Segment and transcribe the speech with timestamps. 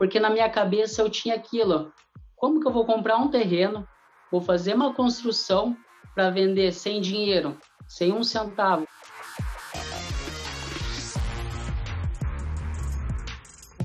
[0.00, 1.92] porque na minha cabeça eu tinha aquilo,
[2.34, 3.86] como que eu vou comprar um terreno,
[4.32, 5.76] vou fazer uma construção
[6.14, 8.88] para vender sem dinheiro, sem um centavo.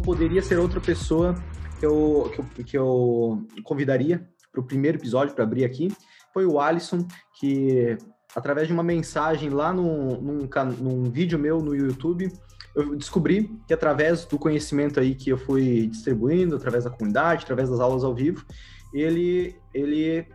[0.05, 1.35] Poderia ser outra pessoa
[1.81, 5.93] que eu, que eu, que eu convidaria para o primeiro episódio, para abrir aqui,
[6.33, 7.05] foi o Alisson,
[7.37, 7.97] que
[8.33, 12.31] através de uma mensagem lá num, num, num vídeo meu no YouTube,
[12.75, 17.69] eu descobri que através do conhecimento aí que eu fui distribuindo, através da comunidade, através
[17.69, 18.45] das aulas ao vivo,
[18.93, 20.27] ele, ele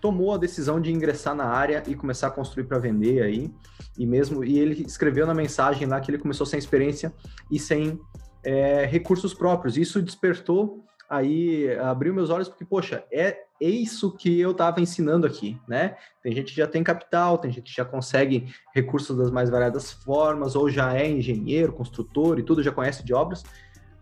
[0.00, 3.52] tomou a decisão de ingressar na área e começar a construir para vender aí.
[3.98, 7.12] E mesmo e ele escreveu na mensagem lá que ele começou sem experiência
[7.50, 8.00] e sem
[8.42, 9.76] é, recursos próprios.
[9.76, 15.26] Isso despertou aí abriu meus olhos porque poxa é, é isso que eu estava ensinando
[15.26, 15.96] aqui, né?
[16.22, 19.92] Tem gente que já tem capital, tem gente que já consegue recursos das mais variadas
[19.92, 23.42] formas ou já é engenheiro, construtor e tudo já conhece de obras.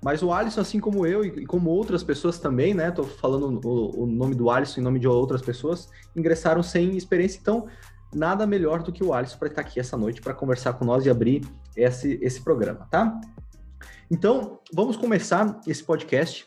[0.05, 2.91] Mas o Alisson, assim como eu e como outras pessoas também, né?
[2.91, 7.39] Tô falando o, o nome do Alisson em nome de outras pessoas, ingressaram sem experiência.
[7.41, 7.67] Então,
[8.15, 11.07] nada melhor do que o Alisson para estar aqui essa noite para conversar com nós
[11.07, 11.43] e abrir
[11.75, 13.19] esse, esse programa, tá?
[14.11, 16.47] Então, vamos começar esse podcast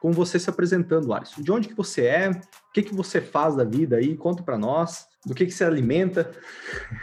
[0.00, 1.42] com você se apresentando, Alisson.
[1.42, 2.30] De onde que você é?
[2.30, 4.16] O que que você faz da vida aí?
[4.16, 5.06] Conta para nós.
[5.26, 6.30] Do que que você alimenta?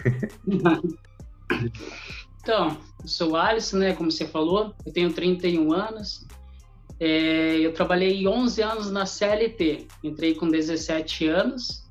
[2.41, 3.93] então, eu sou o Alisson, né?
[3.93, 6.25] Como você falou, eu tenho 31 anos.
[6.99, 9.87] É, eu trabalhei 11 anos na CLT.
[10.03, 11.83] Entrei com 17 anos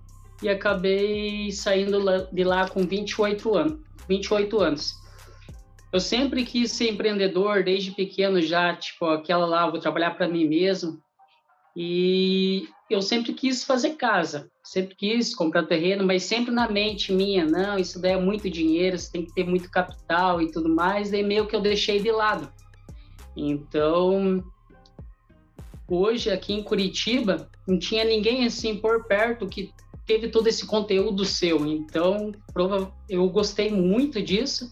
[0.42, 1.98] e acabei saindo
[2.32, 3.78] de lá com 28 anos.
[4.08, 5.03] 28 anos.
[5.94, 10.44] Eu sempre quis ser empreendedor desde pequeno já, tipo, aquela lá, vou trabalhar para mim
[10.44, 11.00] mesmo.
[11.76, 17.44] E eu sempre quis fazer casa, sempre quis comprar terreno, mas sempre na mente minha,
[17.44, 21.12] não, isso daí é muito dinheiro, você tem que ter muito capital e tudo mais,
[21.12, 22.52] daí meio que eu deixei de lado.
[23.36, 24.42] Então,
[25.88, 29.70] hoje aqui em Curitiba, não tinha ninguém assim por perto que
[30.04, 31.64] teve todo esse conteúdo seu.
[31.64, 32.32] Então,
[33.08, 34.68] eu gostei muito disso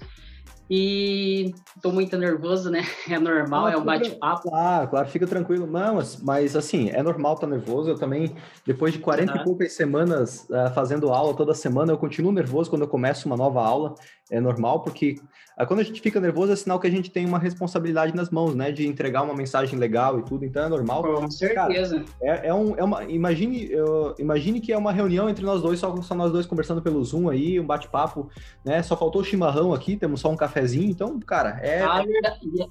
[0.75, 2.81] e tô muito nervoso, né?
[3.07, 4.49] É normal, ah, é um bate-papo.
[4.49, 5.67] Claro, claro, fica tranquilo.
[5.67, 7.91] Não, mas, mas assim, é normal estar tá nervoso.
[7.91, 8.35] Eu também,
[8.67, 9.39] depois de 40 uhum.
[9.39, 13.37] e poucas semanas uh, fazendo aula toda semana, eu continuo nervoso quando eu começo uma
[13.37, 13.95] nova aula.
[14.33, 15.17] É normal, porque
[15.61, 18.31] uh, quando a gente fica nervoso é sinal que a gente tem uma responsabilidade nas
[18.31, 18.73] mãos, né?
[18.73, 21.03] De entregar uma mensagem legal e tudo, então é normal.
[21.03, 21.97] Com certeza.
[21.97, 23.05] Cara, é, é, um, é uma.
[23.05, 26.81] Imagine, eu, imagine que é uma reunião entre nós dois, só, só nós dois conversando
[26.81, 28.31] pelo Zoom aí, um bate-papo,
[28.65, 28.83] né?
[28.83, 31.83] Só faltou o chimarrão aqui, temos só um cafezinho, então, cara, é.
[31.83, 32.03] Ah,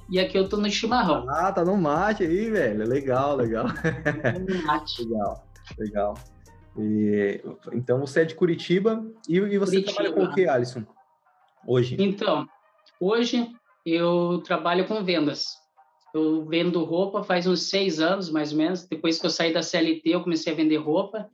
[0.09, 1.28] e aqui eu tô no chimarrão.
[1.29, 2.88] Ah, tá no mate aí, velho.
[2.88, 3.67] Legal, legal.
[4.49, 5.03] No mate.
[5.03, 5.43] legal,
[5.78, 6.13] legal.
[6.75, 7.39] E,
[7.73, 9.93] então você é de Curitiba e, e você Curitiba.
[9.93, 10.83] trabalha com o que, Alisson?
[11.67, 11.95] Hoje?
[11.99, 12.47] Então,
[12.99, 13.49] hoje
[13.85, 15.45] eu trabalho com vendas.
[16.13, 18.85] Eu vendo roupa faz uns seis anos, mais ou menos.
[18.85, 21.29] Depois que eu saí da CLT, eu comecei a vender roupa.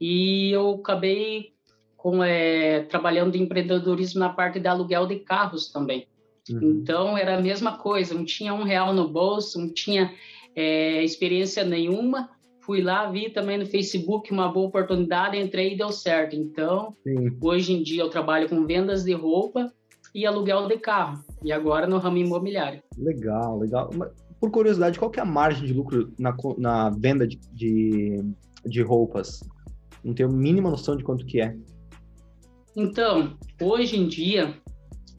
[0.00, 1.52] E eu acabei
[1.96, 6.06] com, é, trabalhando em empreendedorismo na parte de aluguel de carros também.
[6.50, 6.80] Uhum.
[6.80, 10.14] Então, era a mesma coisa, não tinha um real no bolso, não tinha
[10.54, 12.30] é, experiência nenhuma.
[12.70, 16.36] Fui lá, vi também no Facebook uma boa oportunidade, entrei e deu certo.
[16.36, 17.36] Então, Sim.
[17.40, 19.72] hoje em dia eu trabalho com vendas de roupa
[20.14, 21.20] e aluguel de carro.
[21.42, 22.80] E agora no ramo imobiliário.
[22.96, 23.90] Legal, legal.
[24.38, 28.22] Por curiosidade, qual que é a margem de lucro na, na venda de, de,
[28.64, 29.40] de roupas?
[30.04, 31.56] Não tenho a mínima noção de quanto que é.
[32.76, 34.54] Então, hoje em dia,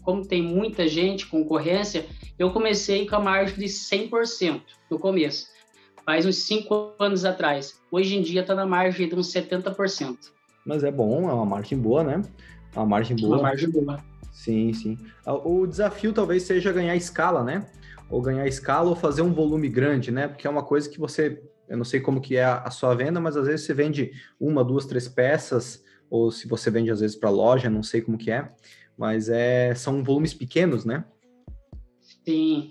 [0.04, 2.06] como tem muita gente, concorrência,
[2.40, 5.48] eu comecei com a margem de 100% no começo,
[6.06, 7.80] faz uns 5 anos atrás.
[7.92, 10.18] Hoje em dia está na margem de uns 70%.
[10.66, 12.22] Mas é bom, é uma margem boa, né?
[12.76, 13.38] É uma margem boa.
[13.38, 14.04] Uma margem boa.
[14.32, 14.98] Sim, sim.
[15.26, 17.68] Ah, o desafio talvez seja ganhar escala, né?
[18.10, 20.28] Ou ganhar escala ou fazer um volume grande, né?
[20.28, 23.20] Porque é uma coisa que você, eu não sei como que é a sua venda,
[23.20, 27.16] mas às vezes você vende uma, duas, três peças, ou se você vende às vezes
[27.16, 28.52] para loja, não sei como que é
[29.02, 31.04] mas é, são volumes pequenos, né?
[32.24, 32.70] Sim.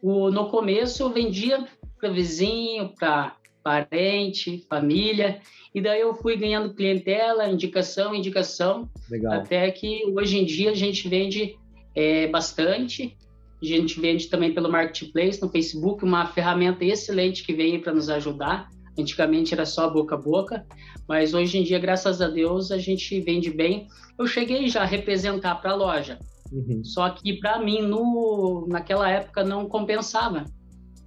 [0.00, 1.66] O, no começo eu vendia
[2.04, 5.40] para vizinho, para parente, família,
[5.74, 9.32] e daí eu fui ganhando clientela, indicação, indicação, Legal.
[9.32, 11.56] até que hoje em dia a gente vende
[11.94, 13.16] é, bastante,
[13.62, 18.10] a gente vende também pelo Marketplace, no Facebook, uma ferramenta excelente que veio para nos
[18.10, 18.68] ajudar.
[18.98, 20.66] Antigamente era só boca a boca,
[21.08, 23.88] mas hoje em dia, graças a Deus, a gente vende bem.
[24.18, 26.18] Eu cheguei já a representar para a loja,
[26.52, 26.84] uhum.
[26.84, 30.44] só que para mim, no, naquela época, não compensava.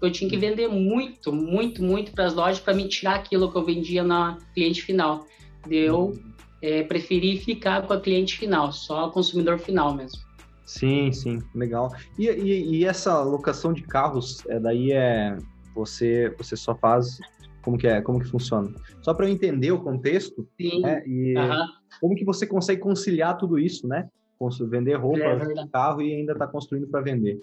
[0.01, 3.57] Eu tinha que vender muito, muito, muito para as lojas para me tirar aquilo que
[3.57, 5.25] eu vendia na cliente final.
[5.69, 6.33] Eu uhum.
[6.61, 10.21] é, preferi ficar com a cliente final, só consumidor final mesmo.
[10.65, 11.89] Sim, sim, legal.
[12.19, 15.37] E, e, e essa locação de carros, é, daí é
[15.73, 17.19] Você, você só faz
[17.61, 18.73] como que é, como que funciona.
[19.01, 20.81] Só para eu entender o contexto, Sim.
[20.81, 21.03] né?
[21.05, 21.33] E
[21.99, 24.09] como que você consegue conciliar tudo isso, né?
[24.69, 27.41] Vender roupa, é carro e ainda está construindo para vender.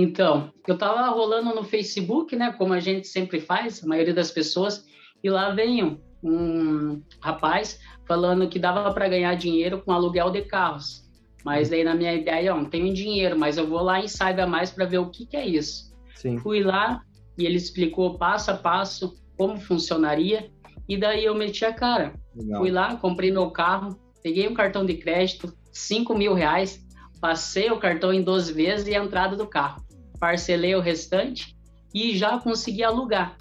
[0.00, 2.52] Então, eu estava rolando no Facebook, né?
[2.52, 4.86] Como a gente sempre faz, a maioria das pessoas,
[5.24, 11.04] e lá veio um rapaz falando que dava para ganhar dinheiro com aluguel de carros.
[11.44, 14.46] Mas daí na minha ideia, ó, não tenho dinheiro, mas eu vou lá e saiba
[14.46, 15.92] mais para ver o que, que é isso.
[16.14, 16.38] Sim.
[16.38, 17.02] Fui lá
[17.36, 20.48] e ele explicou passo a passo como funcionaria
[20.88, 22.14] e daí eu meti a cara.
[22.36, 22.60] Legal.
[22.60, 26.86] Fui lá, comprei meu carro, peguei um cartão de crédito, 5 mil reais,
[27.20, 29.87] passei o cartão em 12 vezes e a entrada do carro.
[30.18, 31.56] Parcelei o restante
[31.94, 33.36] e já consegui alugar.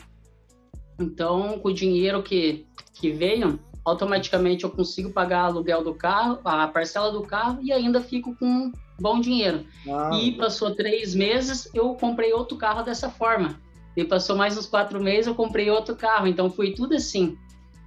[1.00, 6.68] Então, com o dinheiro que, que veio, automaticamente eu consigo pagar aluguel do carro, a
[6.68, 9.66] parcela do carro e ainda fico com bom dinheiro.
[9.86, 10.14] Uau.
[10.14, 13.60] E passou três meses, eu comprei outro carro dessa forma.
[13.96, 16.28] E passou mais uns quatro meses, eu comprei outro carro.
[16.28, 17.38] Então foi tudo assim.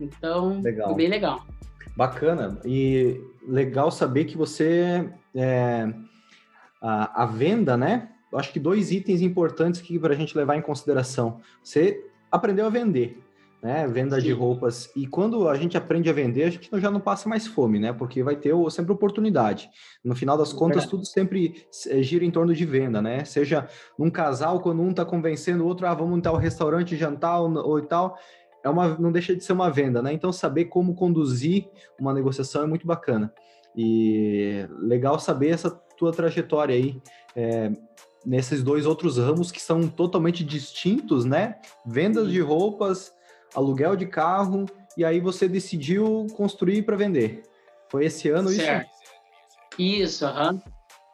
[0.00, 0.88] Então, legal.
[0.88, 1.44] foi bem legal.
[1.96, 2.58] Bacana.
[2.64, 5.08] E legal saber que você.
[5.34, 5.92] É,
[6.80, 8.08] a, a venda, né?
[8.32, 11.40] Eu acho que dois itens importantes aqui para a gente levar em consideração.
[11.62, 13.18] Você aprendeu a vender
[13.62, 13.86] né?
[13.86, 14.26] Venda Sim.
[14.26, 14.90] de roupas.
[14.96, 17.92] E quando a gente aprende a vender, a gente já não passa mais fome, né?
[17.92, 19.68] Porque vai ter sempre oportunidade.
[20.02, 20.86] No final das contas, é.
[20.86, 23.24] tudo sempre eh, gira em torno de venda, né?
[23.24, 23.68] Seja
[23.98, 27.54] num casal, quando um tá convencendo o outro, ah, vamos em tal restaurante jantar ou,
[27.56, 28.16] ou tal.
[28.64, 30.12] É uma, não deixa de ser uma venda, né?
[30.12, 31.68] Então, saber como conduzir
[31.98, 33.32] uma negociação é muito bacana.
[33.76, 37.00] E legal saber essa tua trajetória aí.
[37.36, 37.70] É,
[38.24, 41.56] nesses dois outros ramos que são totalmente distintos, né?
[41.86, 43.12] Vendas de roupas,
[43.54, 47.42] aluguel de carro, e aí você decidiu construir para vender.
[47.90, 48.88] Foi esse ano certo.
[49.76, 50.02] isso?
[50.02, 50.52] Isso, aham.
[50.52, 50.60] Uhum.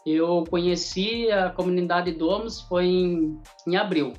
[0.06, 4.12] Eu conheci a comunidade Domos foi em, em abril.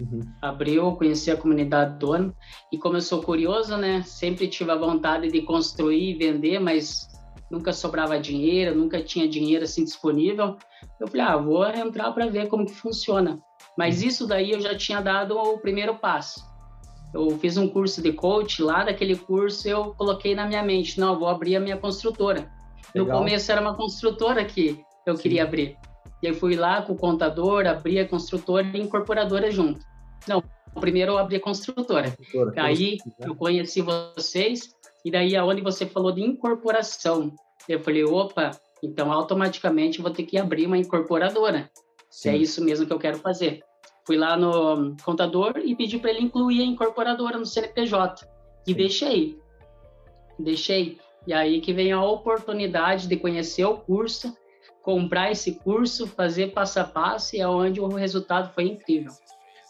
[0.00, 0.20] Uhum.
[0.40, 2.34] Abril, conheci a comunidade Dono
[2.72, 7.06] e como eu sou curioso, né, sempre tive a vontade de construir e vender, mas
[7.54, 10.56] nunca sobrava dinheiro, nunca tinha dinheiro assim disponível.
[11.00, 13.38] Eu falei, ah, vou entrar para ver como que funciona.
[13.76, 14.08] Mas uhum.
[14.08, 16.54] isso daí eu já tinha dado o primeiro passo
[17.14, 21.18] eu fiz um curso de coach, lá daquele curso eu coloquei na minha mente, não,
[21.18, 22.50] vou abrir a minha construtora.
[22.92, 23.06] Legal.
[23.06, 25.22] No começo era uma construtora que eu Sim.
[25.22, 25.78] queria abrir.
[26.20, 29.80] E eu fui lá com o contador, abri a construtora e incorporadora junto.
[30.26, 30.42] Não,
[30.80, 32.10] primeiro eu abri a construtora.
[32.10, 34.70] construtora Aí eu conheci vocês,
[35.04, 37.32] e daí aonde você falou de incorporação,
[37.68, 38.50] eu falei, opa,
[38.82, 41.70] então automaticamente vou ter que abrir uma incorporadora.
[42.10, 43.62] Se é isso mesmo que eu quero fazer.
[44.06, 48.28] Fui lá no contador e pedi para ele incluir a incorporadora no CNPJ.
[48.66, 48.76] E Sim.
[48.76, 49.38] deixei.
[50.38, 50.98] Deixei.
[51.26, 54.36] E aí que vem a oportunidade de conhecer o curso,
[54.82, 59.12] comprar esse curso, fazer passo a passo e é onde o resultado foi incrível.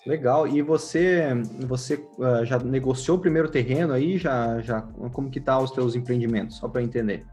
[0.05, 0.47] Legal.
[0.47, 1.23] E você,
[1.61, 4.19] você uh, já negociou o primeiro terreno aí?
[4.19, 4.83] Já, já,
[5.13, 6.59] como que tá os teus empreendimentos?
[6.59, 7.25] Só para entender.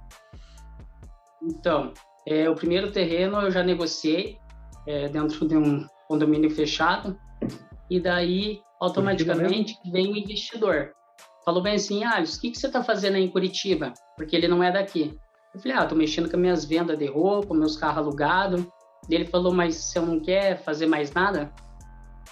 [1.42, 1.94] Então,
[2.28, 4.38] é, o primeiro terreno eu já negociei
[4.88, 7.18] é, dentro de um condomínio fechado,
[7.90, 10.94] e daí automaticamente vem o investidor.
[11.44, 13.94] Falou bem assim, ah, o que, que você está fazendo aí em Curitiba?
[14.16, 15.18] Porque ele não é daqui.
[15.54, 18.66] Eu falei, ah, tô mexendo com as minhas vendas de roupa, meus carros alugados.
[19.10, 21.52] Ele falou, mas você não quer fazer mais nada?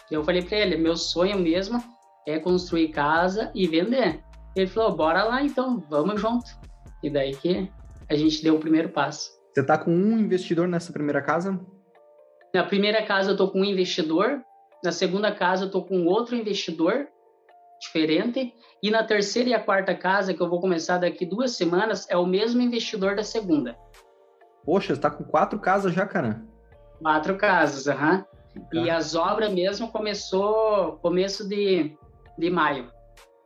[0.10, 1.84] Eu falei para ele, meu sonho mesmo
[2.28, 4.24] é construir casa e vender.
[4.56, 6.46] Ele falou, bora lá então, vamos junto.
[7.04, 7.70] E daí que
[8.10, 9.32] a gente deu o primeiro passo.
[9.54, 11.60] Você tá com um investidor nessa primeira casa?
[12.54, 14.42] Na primeira casa eu estou com um investidor,
[14.84, 17.08] na segunda casa eu estou com outro investidor
[17.80, 22.06] diferente, e na terceira e a quarta casa, que eu vou começar daqui duas semanas,
[22.10, 23.78] é o mesmo investidor da segunda.
[24.66, 26.44] Poxa, você está com quatro casas já, cara?
[27.02, 28.26] Quatro casas, aham.
[28.74, 28.84] Uhum.
[28.86, 31.96] E as obras mesmo começou começo de,
[32.38, 32.92] de maio.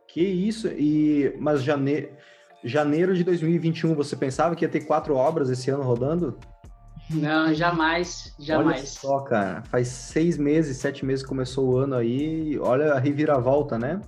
[0.08, 0.68] Que isso?
[0.68, 2.10] E mas janeiro,
[2.64, 6.38] janeiro de 2021 você pensava que ia ter quatro obras esse ano rodando?
[7.10, 8.78] Não, jamais, jamais.
[8.78, 12.98] Olha só, cara, faz seis meses, sete meses que começou o ano aí, olha a
[12.98, 14.00] reviravolta, né?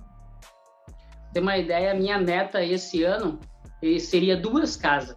[1.31, 3.39] Tem uma ideia, minha meta esse ano
[3.99, 5.15] seria duas casas.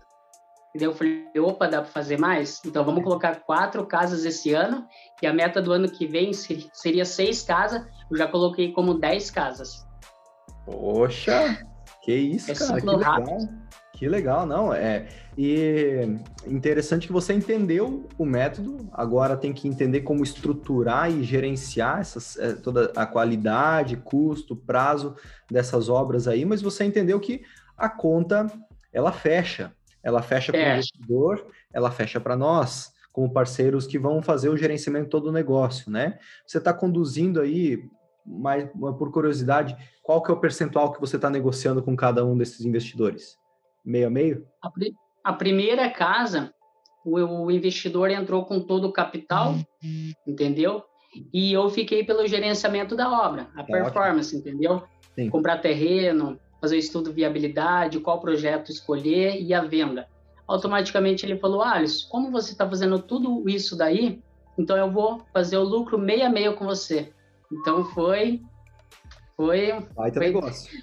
[0.75, 2.61] E daí eu falei, opa, dá para fazer mais?
[2.65, 4.87] Então vamos colocar quatro casas esse ano,
[5.23, 9.31] e a meta do ano que vem seria seis casas, eu já coloquei como dez
[9.31, 9.87] casas.
[10.67, 11.67] Poxa,
[12.03, 13.03] que isso, é cara, que legal.
[13.03, 13.61] Rápido.
[13.93, 15.09] Que legal, não, é.
[15.37, 16.17] E
[16.47, 22.39] interessante que você entendeu o método, agora tem que entender como estruturar e gerenciar essas,
[22.39, 25.17] é, toda a qualidade, custo, prazo
[25.51, 27.43] dessas obras aí, mas você entendeu que
[27.77, 28.51] a conta
[28.91, 29.71] ela fecha.
[30.03, 34.57] Ela fecha para o investidor, ela fecha para nós, como parceiros que vão fazer o
[34.57, 36.19] gerenciamento todo o negócio, né?
[36.47, 37.85] Você está conduzindo aí,
[38.39, 42.37] mais por curiosidade, qual que é o percentual que você está negociando com cada um
[42.37, 43.39] desses investidores?
[43.85, 44.47] Meio a meio?
[44.63, 44.71] A,
[45.25, 46.55] a primeira casa,
[47.05, 50.13] o, o, investidor entrou com todo o capital, uhum.
[50.27, 50.85] entendeu?
[51.33, 54.49] E eu fiquei pelo gerenciamento da obra, a é performance, ótimo.
[54.49, 54.83] entendeu?
[55.15, 55.29] Sim.
[55.29, 60.07] Comprar terreno, fazer o estudo de viabilidade, qual projeto escolher e a venda.
[60.47, 64.21] Automaticamente ele falou, Alisson, como você está fazendo tudo isso daí,
[64.59, 67.13] então eu vou fazer o lucro meio a meio com você.
[67.53, 68.41] Então foi...
[69.37, 69.73] Foi...
[69.95, 70.81] Baita foi, negócio.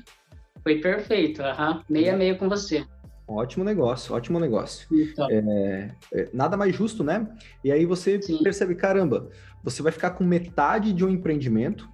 [0.64, 2.18] Foi perfeito, uhum, meio a é.
[2.18, 2.86] meio com você.
[3.28, 4.88] Ótimo negócio, ótimo negócio.
[4.92, 5.28] Então.
[5.30, 7.28] É, é, nada mais justo, né?
[7.64, 8.42] E aí você Sim.
[8.42, 9.30] percebe, caramba,
[9.64, 11.90] você vai ficar com metade de um empreendimento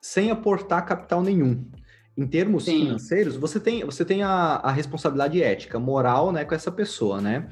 [0.00, 1.68] sem aportar capital nenhum.
[2.16, 2.86] Em termos Sim.
[2.86, 7.48] financeiros, você tem, você tem a, a, responsabilidade ética, moral, né, com essa pessoa, né?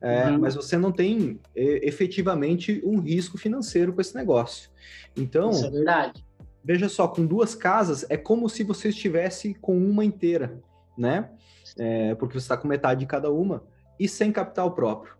[0.00, 0.38] É, uhum.
[0.40, 4.70] Mas você não tem efetivamente um risco financeiro com esse negócio.
[5.16, 6.24] Então, Isso é verdade.
[6.64, 10.60] Veja só, com duas casas é como se você estivesse com uma inteira,
[10.96, 11.30] né?
[11.78, 13.62] É, porque você está com metade de cada uma
[13.98, 15.14] e sem capital próprio.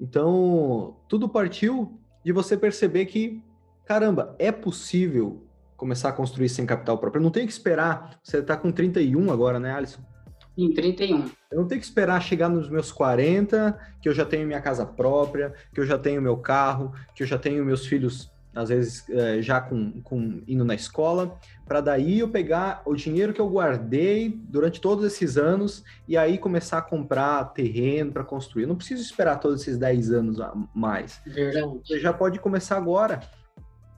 [0.00, 3.42] Então, tudo partiu de você perceber que,
[3.84, 5.45] caramba, é possível
[5.76, 7.20] começar a construir sem capital próprio.
[7.20, 8.18] Eu não tenho que esperar.
[8.22, 10.00] Você está com 31 agora, né, Alisson?
[10.56, 11.30] Em 31.
[11.50, 14.86] Eu não tenho que esperar chegar nos meus 40, que eu já tenho minha casa
[14.86, 19.06] própria, que eu já tenho meu carro, que eu já tenho meus filhos, às vezes,
[19.10, 23.50] é, já com, com indo na escola, para daí eu pegar o dinheiro que eu
[23.50, 28.62] guardei durante todos esses anos e aí começar a comprar terreno para construir.
[28.62, 31.20] Eu não preciso esperar todos esses 10 anos a mais.
[31.26, 31.80] Verdade.
[31.84, 33.20] Você já pode começar agora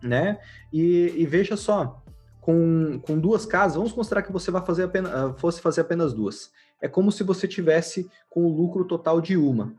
[0.02, 0.38] né?
[0.72, 2.02] E, e veja só,
[2.40, 6.14] com, com duas casas, vamos considerar que você vai fazer apenas, ah, fosse fazer apenas
[6.14, 6.50] duas.
[6.80, 9.74] É como se você tivesse com o lucro total de uma.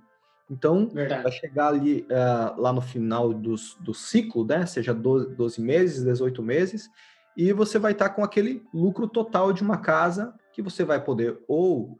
[0.49, 1.23] Então, Verdade.
[1.23, 4.65] vai chegar ali uh, lá no final dos, do ciclo, né?
[4.65, 6.89] Seja 12, 12 meses, 18 meses,
[7.37, 11.39] e você vai estar com aquele lucro total de uma casa que você vai poder
[11.47, 11.97] ou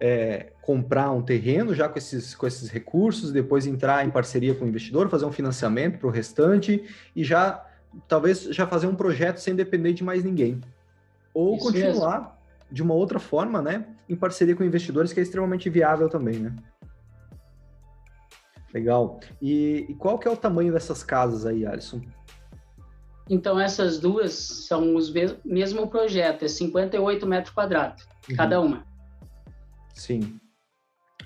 [0.00, 4.64] é, comprar um terreno já com esses, com esses recursos, depois entrar em parceria com
[4.64, 6.84] o investidor, fazer um financiamento para o restante
[7.14, 7.64] e já
[8.08, 10.60] talvez já fazer um projeto sem depender de mais ninguém.
[11.32, 12.32] Ou Isso continuar mesmo.
[12.70, 13.86] de uma outra forma, né?
[14.08, 16.54] Em parceria com investidores, que é extremamente viável também, né?
[18.72, 19.20] Legal.
[19.40, 22.00] E, e qual que é o tamanho dessas casas aí, Alisson?
[23.30, 25.12] Então, essas duas são os
[25.44, 28.36] mesmo projeto, é 58 metros quadrados, uhum.
[28.36, 28.84] cada uma.
[29.94, 30.38] Sim.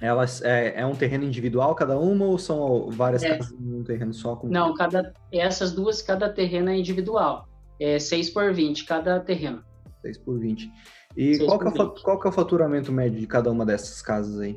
[0.01, 3.37] Elas é, é, um terreno individual cada uma ou são várias é.
[3.37, 4.37] casas em um terreno só?
[4.37, 4.47] Com...
[4.49, 7.49] Não, cada, essas duas, cada terreno é individual.
[7.81, 9.65] É 6 por 20 cada terreno.
[10.03, 10.71] 6 por 20.
[11.17, 14.01] E qual, que é o, qual que é o faturamento médio de cada uma dessas
[14.01, 14.57] casas aí?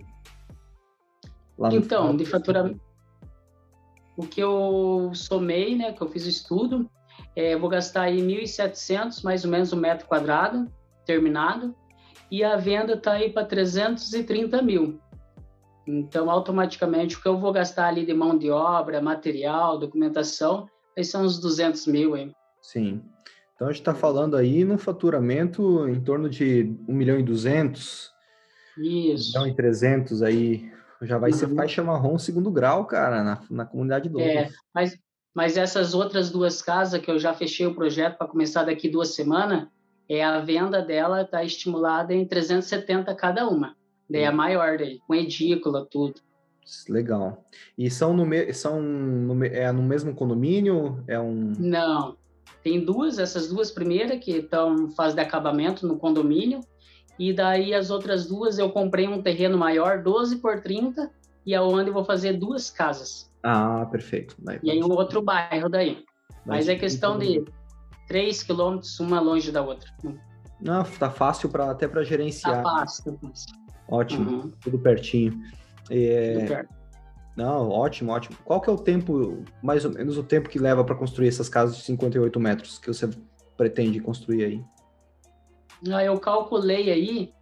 [1.58, 2.82] então, final, de faturamento.
[4.18, 6.90] O que eu somei, né, que eu fiz o estudo,
[7.36, 10.72] é, vou gastar aí 1.700 mais ou menos um metro quadrado
[11.06, 11.76] terminado
[12.32, 15.00] e a venda está aí para 330 mil.
[15.86, 21.04] Então, automaticamente, o que eu vou gastar ali de mão de obra, material, documentação, aí
[21.04, 22.34] são uns 200 mil, hein?
[22.62, 23.02] Sim.
[23.54, 28.10] Então, a gente está falando aí num faturamento em torno de 1 milhão e 200.
[28.78, 29.38] Isso.
[29.38, 30.72] 1 milhão e 300 aí.
[31.02, 31.38] Já vai uhum.
[31.38, 34.98] ser faixa marrom segundo grau, cara, na, na comunidade do É, mas,
[35.34, 39.16] mas essas outras duas casas que eu já fechei o projeto para começar daqui duas
[39.16, 39.68] semanas,
[40.10, 43.76] é a venda dela está estimulada em 370 cada uma.
[44.10, 46.16] Daí é a maior daí, com edícula, tudo.
[46.90, 47.46] Legal.
[47.78, 51.04] E são no, me, são no, é no mesmo condomínio?
[51.08, 51.54] É um...
[51.58, 52.18] Não.
[52.64, 56.60] Tem duas, essas duas primeiras que estão em fase de acabamento no condomínio.
[57.18, 61.10] E daí as outras duas eu comprei um terreno maior, 12 por 30,
[61.46, 63.32] e é onde eu vou fazer duas casas.
[63.44, 64.36] Ah, perfeito.
[64.40, 66.04] Daí, e em outro bairro daí.
[66.46, 67.44] Mas, Mas é questão de
[68.08, 69.90] 3 quilômetros uma longe da outra.
[70.60, 72.62] Não, tá fácil para até para gerenciar.
[72.64, 73.56] Tá fácil, tá fácil.
[73.88, 74.52] Ótimo, uhum.
[74.62, 75.42] tudo pertinho.
[75.90, 76.34] É...
[76.34, 76.82] Tudo perto.
[77.36, 78.38] Não, ótimo, ótimo.
[78.44, 81.48] Qual que é o tempo, mais ou menos o tempo que leva para construir essas
[81.48, 83.10] casas de 58 metros que você
[83.58, 84.66] pretende construir aí?
[85.92, 87.34] Ah, eu calculei aí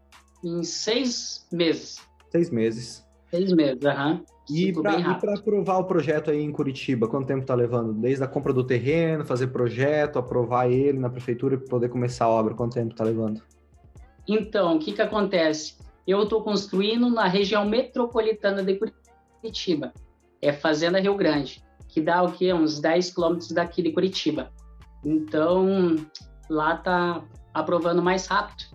[0.43, 1.97] em seis meses.
[2.31, 3.05] Seis meses.
[3.29, 4.13] Seis meses, aham.
[4.13, 4.23] Uhum.
[4.49, 7.93] E para aprovar o projeto aí em Curitiba, quanto tempo está levando?
[7.93, 12.29] Desde a compra do terreno, fazer projeto, aprovar ele na prefeitura e poder começar a
[12.29, 13.41] obra, quanto tempo está levando?
[14.27, 15.77] Então, o que, que acontece?
[16.07, 18.79] Eu estou construindo na região metropolitana de
[19.39, 19.93] Curitiba,
[20.41, 22.51] é Fazenda Rio Grande, que dá o quê?
[22.51, 24.51] Uns 10 quilômetros daqui de Curitiba.
[25.05, 25.95] Então,
[26.49, 28.65] lá está aprovando mais rápido.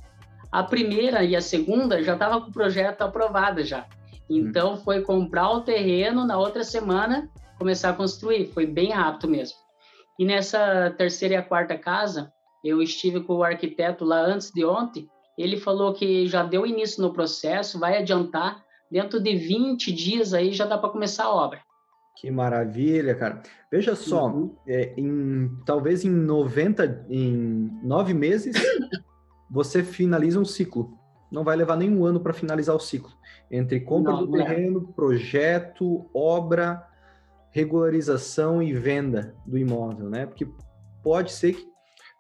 [0.53, 3.87] A primeira e a segunda já estava com o projeto aprovado já.
[4.29, 8.47] Então, foi comprar o terreno, na outra semana, começar a construir.
[8.47, 9.57] Foi bem rápido mesmo.
[10.19, 12.33] E nessa terceira e a quarta casa,
[12.65, 15.09] eu estive com o arquiteto lá antes de ontem.
[15.37, 18.63] Ele falou que já deu início no processo, vai adiantar.
[18.91, 21.61] Dentro de 20 dias aí já dá para começar a obra.
[22.17, 23.43] Que maravilha, cara.
[23.71, 24.55] Veja só, uhum.
[24.67, 28.55] é, em, talvez em 90, em nove meses,
[29.51, 30.97] você finaliza um ciclo.
[31.35, 33.13] Não vai levar nenhum ano para finalizar o ciclo.
[33.51, 36.87] Entre compra não, do terreno, projeto, obra,
[37.51, 40.27] regularização e venda do imóvel, né?
[40.27, 40.47] Porque
[41.03, 41.67] pode ser que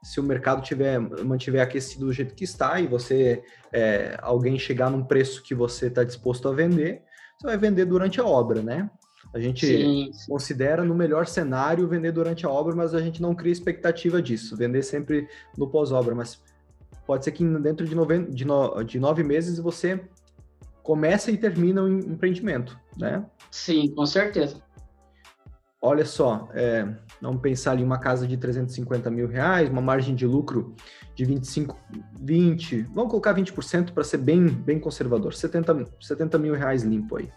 [0.02, 3.42] se o mercado tiver mantiver aquecido do jeito que está e você
[3.72, 7.02] é, alguém chegar num preço que você está disposto a vender,
[7.38, 8.90] você vai vender durante a obra, né?
[9.32, 10.30] A gente sim, sim.
[10.30, 14.56] considera no melhor cenário vender durante a obra, mas a gente não cria expectativa disso,
[14.56, 16.14] vender sempre no pós-obra.
[16.14, 16.40] Mas
[17.06, 20.00] pode ser que dentro de nove, de, no, de nove meses você
[20.82, 23.24] começa e termina o empreendimento, né?
[23.50, 24.62] Sim, com certeza.
[25.80, 26.86] Olha só, é,
[27.20, 30.74] vamos pensar ali uma casa de 350 mil reais, uma margem de lucro
[31.14, 31.78] de 25,
[32.20, 37.30] 20, vamos colocar 20% para ser bem, bem conservador, 70, 70 mil reais limpo aí,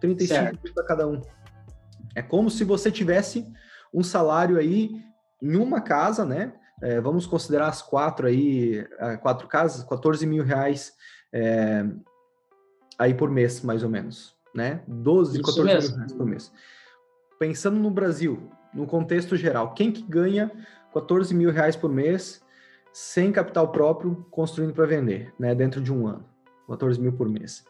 [0.00, 1.20] 35 para cada um.
[2.14, 3.44] É como se você tivesse
[3.92, 5.02] um salário aí
[5.42, 6.52] em uma casa, né?
[6.82, 10.92] É, vamos considerar as quatro aí, é, quatro casas, 14 mil reais
[11.32, 11.84] é,
[12.98, 14.82] aí por mês, mais ou menos, né?
[14.86, 15.88] 12, Isso 14 mesmo.
[15.90, 16.52] mil reais por mês
[17.38, 20.50] pensando no Brasil, no contexto geral, quem que ganha
[20.92, 22.42] 14 mil reais por mês
[22.92, 25.54] sem capital próprio construindo para vender, né?
[25.54, 26.24] Dentro de um ano,
[26.66, 27.64] 14 mil por mês.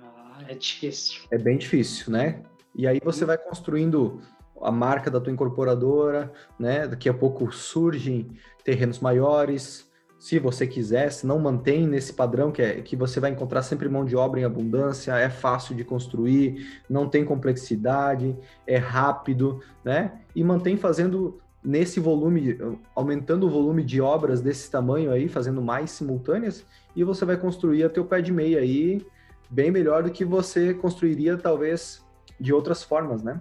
[0.00, 1.22] Ah, é difícil.
[1.30, 2.42] É bem difícil, né?
[2.74, 4.20] E aí você vai construindo
[4.62, 6.86] a marca da tua incorporadora, né?
[6.86, 8.30] Daqui a pouco surgem
[8.64, 9.86] terrenos maiores,
[10.18, 13.88] se você quiser, se não mantém nesse padrão que é que você vai encontrar sempre
[13.88, 18.36] mão de obra em abundância, é fácil de construir, não tem complexidade,
[18.66, 20.20] é rápido, né?
[20.34, 22.56] E mantém fazendo nesse volume,
[22.94, 27.84] aumentando o volume de obras desse tamanho aí, fazendo mais simultâneas, e você vai construir
[27.84, 29.04] a teu pé de meia aí
[29.50, 32.04] bem melhor do que você construiria talvez
[32.38, 33.40] de outras formas, né?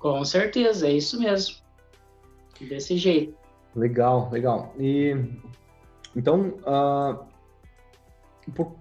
[0.00, 1.56] Com certeza, é isso mesmo.
[2.60, 3.34] Desse jeito.
[3.76, 4.74] Legal, legal.
[4.78, 5.14] E
[6.16, 7.24] então, uh,
[8.52, 8.74] por,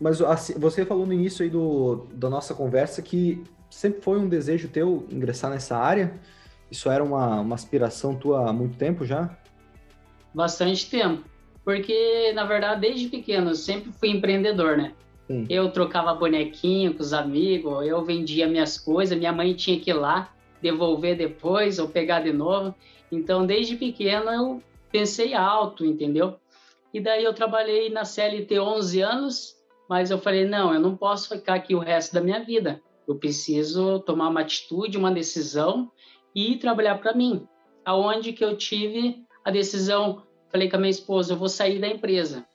[0.00, 4.28] mas assim, você falou no início aí do, da nossa conversa que sempre foi um
[4.28, 6.18] desejo teu ingressar nessa área?
[6.70, 9.36] Isso era uma, uma aspiração tua há muito tempo já?
[10.34, 11.22] Bastante tempo.
[11.64, 14.94] Porque, na verdade, desde pequeno, eu sempre fui empreendedor, né?
[15.28, 15.46] Sim.
[15.48, 19.94] Eu trocava bonequinho com os amigos, eu vendia minhas coisas, minha mãe tinha que ir
[19.94, 22.74] lá devolver depois ou pegar de novo.
[23.10, 26.36] Então, desde pequeno, eu pensei alto, entendeu?
[26.94, 29.56] E daí eu trabalhei na CLT 11 anos,
[29.88, 32.80] mas eu falei, não, eu não posso ficar aqui o resto da minha vida.
[33.06, 35.90] Eu preciso tomar uma atitude, uma decisão
[36.34, 37.46] e trabalhar para mim.
[37.84, 41.88] Aonde que eu tive a decisão, falei com a minha esposa, eu vou sair da
[41.88, 42.46] empresa.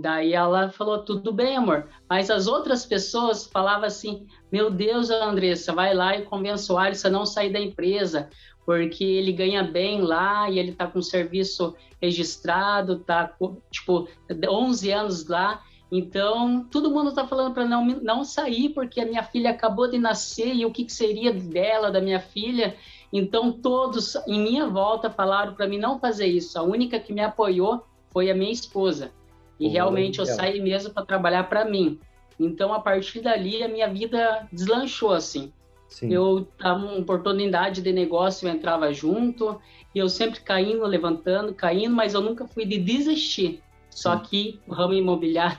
[0.00, 1.88] Daí ela falou, tudo bem, amor.
[2.08, 7.08] Mas as outras pessoas falavam assim, meu Deus, Andressa, vai lá e convença o Alisson
[7.08, 8.30] a não sair da empresa
[8.64, 13.34] porque ele ganha bem lá e ele está com serviço registrado, tá
[13.70, 15.64] tipo 11 anos lá.
[15.90, 19.98] Então, todo mundo está falando para não não sair porque a minha filha acabou de
[19.98, 22.76] nascer e o que, que seria dela, da minha filha.
[23.10, 26.58] Então, todos em minha volta falaram para mim não fazer isso.
[26.58, 29.10] A única que me apoiou foi a minha esposa.
[29.58, 31.98] E realmente eu saí mesmo para trabalhar para mim.
[32.38, 35.52] Então, a partir dali, a minha vida deslanchou assim.
[35.88, 36.12] Sim.
[36.12, 39.60] Eu tava uma oportunidade de negócio, eu entrava junto,
[39.94, 43.62] e eu sempre caindo, levantando, caindo, mas eu nunca fui de desistir.
[43.90, 44.22] Só Sim.
[44.24, 45.58] que o ramo imobiliário,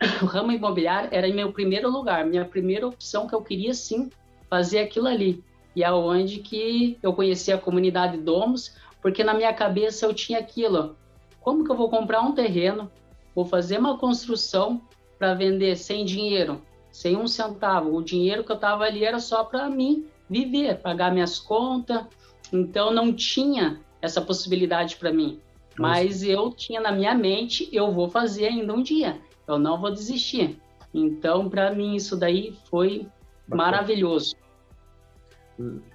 [0.22, 4.10] o ramo imobiliário era em meu primeiro lugar, minha primeira opção que eu queria sim
[4.48, 5.44] fazer aquilo ali.
[5.76, 10.38] E é onde que eu conheci a comunidade Domos, porque na minha cabeça eu tinha
[10.38, 10.96] aquilo,
[11.40, 12.90] como que eu vou comprar um terreno,
[13.34, 14.80] vou fazer uma construção
[15.18, 17.94] para vender sem dinheiro, sem um centavo.
[17.94, 22.04] O dinheiro que eu estava ali era só para mim viver, pagar minhas contas.
[22.52, 25.40] Então não tinha essa possibilidade para mim.
[25.78, 29.20] Mas eu tinha na minha mente, eu vou fazer ainda um dia.
[29.46, 30.60] Eu não vou desistir.
[30.92, 33.06] Então, para mim, isso daí foi
[33.46, 33.70] Bacana.
[33.70, 34.34] maravilhoso.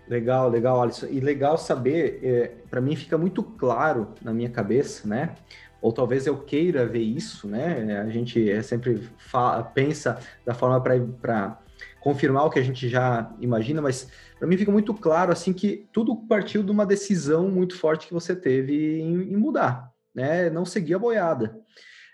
[0.08, 1.08] Legal, legal, Alisson.
[1.08, 5.36] E legal saber, é, para mim fica muito claro na minha cabeça, né?
[5.84, 8.00] Ou talvez eu queira ver isso, né?
[8.00, 11.62] A gente é sempre fala, pensa da forma para
[12.00, 15.86] confirmar o que a gente já imagina, mas para mim fica muito claro assim que
[15.91, 20.50] tudo partiu de uma decisão muito forte que você teve em, em mudar, né?
[20.50, 21.54] Não seguir a boiada.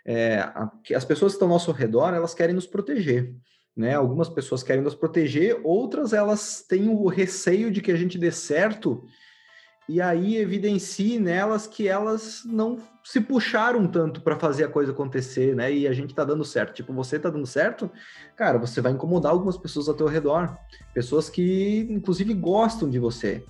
[0.04, 3.36] É, a, as pessoas que estão ao nosso redor, elas querem nos proteger,
[3.78, 3.94] né?
[3.94, 8.32] Algumas pessoas querem nos proteger, outras elas têm o receio de que a gente dê
[8.32, 9.06] certo
[9.90, 15.56] e aí evidencie nelas que elas não se puxaram tanto para fazer a coisa acontecer,
[15.56, 15.74] né?
[15.74, 16.76] E a gente tá dando certo.
[16.76, 17.90] Tipo, você tá dando certo,
[18.36, 20.56] cara, você vai incomodar algumas pessoas ao teu redor,
[20.94, 23.44] pessoas que inclusive gostam de você,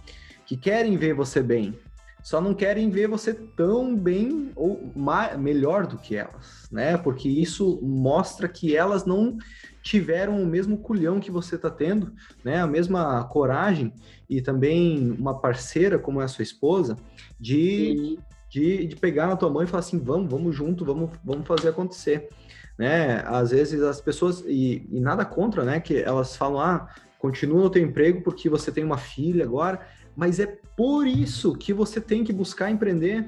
[0.45, 1.77] que querem ver você bem,
[2.21, 4.91] só não querem ver você tão bem ou
[5.37, 6.97] melhor do que elas, né?
[6.97, 9.37] Porque isso mostra que elas não
[9.81, 12.61] tiveram o mesmo culhão que você está tendo, né?
[12.61, 13.93] A mesma coragem
[14.29, 16.97] e também uma parceira como é a sua esposa
[17.39, 21.47] de, de, de, pegar na tua mão e falar assim, vamos, vamos junto, vamos, vamos
[21.47, 22.29] fazer acontecer,
[22.77, 23.23] né?
[23.25, 25.79] Às vezes as pessoas e, e nada contra, né?
[25.79, 29.79] Que elas falam, ah, continua no teu emprego porque você tem uma filha agora
[30.15, 33.27] mas é por isso que você tem que buscar empreender.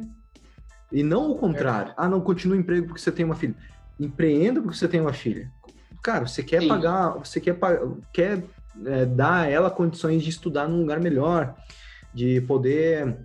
[0.91, 1.91] E não o contrário.
[1.91, 1.96] É.
[1.98, 3.56] Ah, não, continua emprego porque você tem uma filha.
[4.00, 5.52] Empreenda porque você tem uma filha.
[6.02, 6.67] Cara, você quer Sim.
[6.67, 7.58] pagar, você quer,
[8.12, 8.44] quer
[8.86, 11.56] é, dar a ela condições de estudar num lugar melhor,
[12.13, 13.17] de poder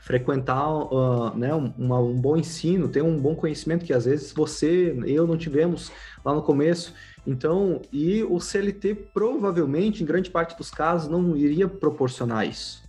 [0.00, 4.32] frequentar uh, né, um, uma, um bom ensino, ter um bom conhecimento que às vezes
[4.32, 5.90] você, eu não tivemos
[6.24, 6.94] lá no começo.
[7.26, 12.85] Então, e o CLT provavelmente, em grande parte dos casos, não iria proporcionar isso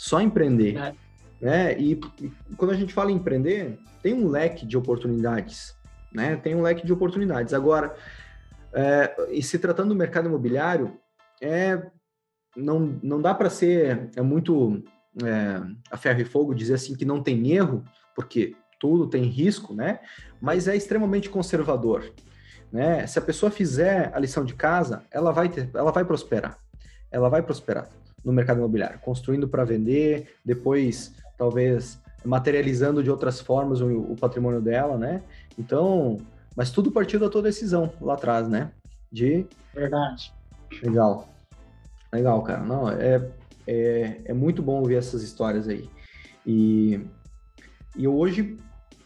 [0.00, 0.78] só empreender.
[0.78, 0.94] É.
[1.42, 1.78] Né?
[1.78, 5.76] E, e, quando a gente fala em empreender, tem um leque de oportunidades,
[6.10, 6.36] né?
[6.36, 7.52] Tem um leque de oportunidades.
[7.52, 7.94] Agora,
[8.72, 10.98] é, e se tratando do mercado imobiliário,
[11.38, 11.82] é,
[12.56, 14.82] não, não dá para ser é muito
[15.22, 15.60] é,
[15.90, 17.84] a ferro e fogo dizer assim que não tem erro,
[18.14, 20.00] porque tudo tem risco, né?
[20.40, 22.10] Mas é extremamente conservador,
[22.72, 23.06] né?
[23.06, 26.58] Se a pessoa fizer a lição de casa, ela vai ter, ela vai prosperar,
[27.10, 33.80] ela vai prosperar no mercado imobiliário, construindo para vender, depois talvez materializando de outras formas
[33.80, 35.22] o, o, patrimônio dela, né?
[35.58, 36.18] Então,
[36.54, 38.72] mas tudo partiu da tua decisão lá atrás, né?
[39.10, 40.32] De verdade.
[40.82, 41.28] Legal,
[42.12, 42.62] legal, cara.
[42.62, 43.26] Não, é,
[43.66, 45.88] é, é muito bom ouvir essas histórias aí.
[46.46, 47.00] E,
[47.96, 48.56] e hoje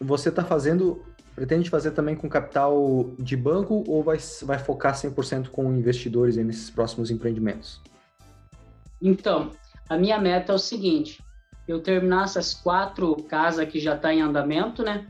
[0.01, 1.03] você está fazendo,
[1.35, 6.71] pretende fazer também com capital de banco ou vai, vai focar 100% com investidores nesses
[6.71, 7.81] próximos empreendimentos?
[9.05, 9.51] Então,
[9.87, 11.23] a minha meta é o seguinte:
[11.69, 15.07] eu terminar essas quatro casas que já está em andamento, né?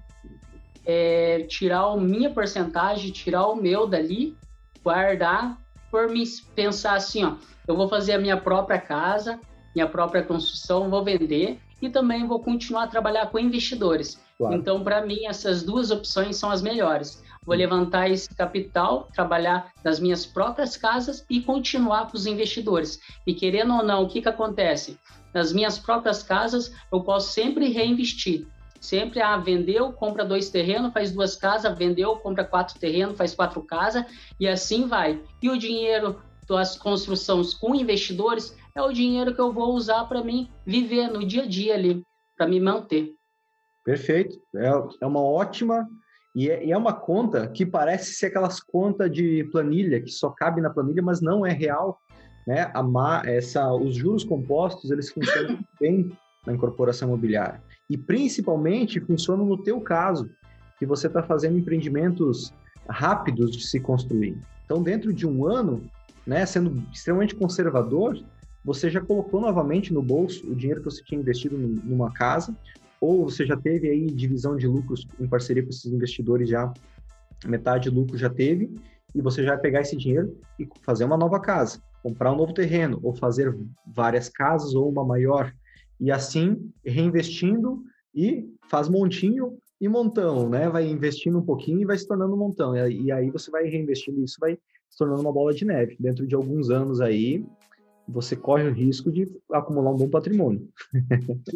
[0.85, 4.37] É, tirar a minha porcentagem, tirar o meu dali,
[4.83, 5.57] guardar,
[5.91, 9.41] por me pensar assim, ó, eu vou fazer a minha própria casa,
[9.75, 14.21] minha própria construção, vou vender e também vou continuar a trabalhar com investidores.
[14.37, 14.57] Claro.
[14.57, 20.01] Então, para mim, essas duas opções são as melhores vou levantar esse capital, trabalhar nas
[20.01, 23.01] minhas próprias casas e continuar com os investidores.
[23.27, 24.99] E querendo ou não, o que, que acontece?
[25.33, 28.47] Nas minhas próprias casas, eu posso sempre reinvestir.
[28.81, 33.63] Sempre, ah, vendeu, compra dois terrenos, faz duas casas, vendeu, compra quatro terrenos, faz quatro
[33.63, 34.05] casas,
[34.39, 35.23] e assim vai.
[35.43, 40.23] E o dinheiro das construções com investidores é o dinheiro que eu vou usar para
[40.23, 42.03] mim viver no dia a dia ali,
[42.37, 43.15] para me manter.
[43.85, 44.37] Perfeito.
[44.55, 44.71] É,
[45.03, 45.89] é uma ótima
[46.35, 50.31] e é, e é, uma conta que parece ser aquelas contas de planilha, que só
[50.31, 52.01] cabe na planilha, mas não é real.
[52.47, 52.71] Né?
[52.75, 56.11] A, essa, os juros compostos, eles funcionam bem
[56.45, 57.63] na incorporação imobiliária.
[57.89, 60.29] E principalmente funcionam no teu caso,
[60.79, 62.53] que você está fazendo empreendimentos
[62.89, 64.37] rápidos de se construir.
[64.65, 65.85] Então, dentro de um ano,
[66.27, 68.19] né, sendo extremamente conservador,
[68.65, 72.57] você já colocou novamente no bolso o dinheiro que você tinha investido numa casa,
[73.05, 76.73] ou você já teve aí divisão de lucros em parceria com esses investidores já,
[77.45, 78.75] metade do lucro já teve,
[79.15, 82.55] e você já vai pegar esse dinheiro e fazer uma nova casa, comprar um novo
[82.55, 83.55] terreno, ou fazer
[83.87, 85.53] várias casas ou uma maior,
[86.01, 87.83] e assim reinvestindo
[88.15, 90.69] e faz montinho e montão, né?
[90.69, 92.75] Vai investindo um pouquinho e vai se tornando um montão.
[92.75, 95.97] E aí você vai reinvestindo isso, vai se tornando uma bola de neve.
[96.01, 97.45] Dentro de alguns anos aí,
[98.07, 100.69] você corre o risco de acumular um bom patrimônio.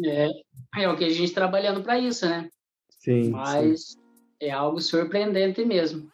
[0.03, 0.29] é,
[0.77, 2.49] é o que a gente trabalhando para isso, né?
[2.89, 3.29] Sim.
[3.29, 3.99] Mas sim.
[4.39, 6.11] é algo surpreendente mesmo.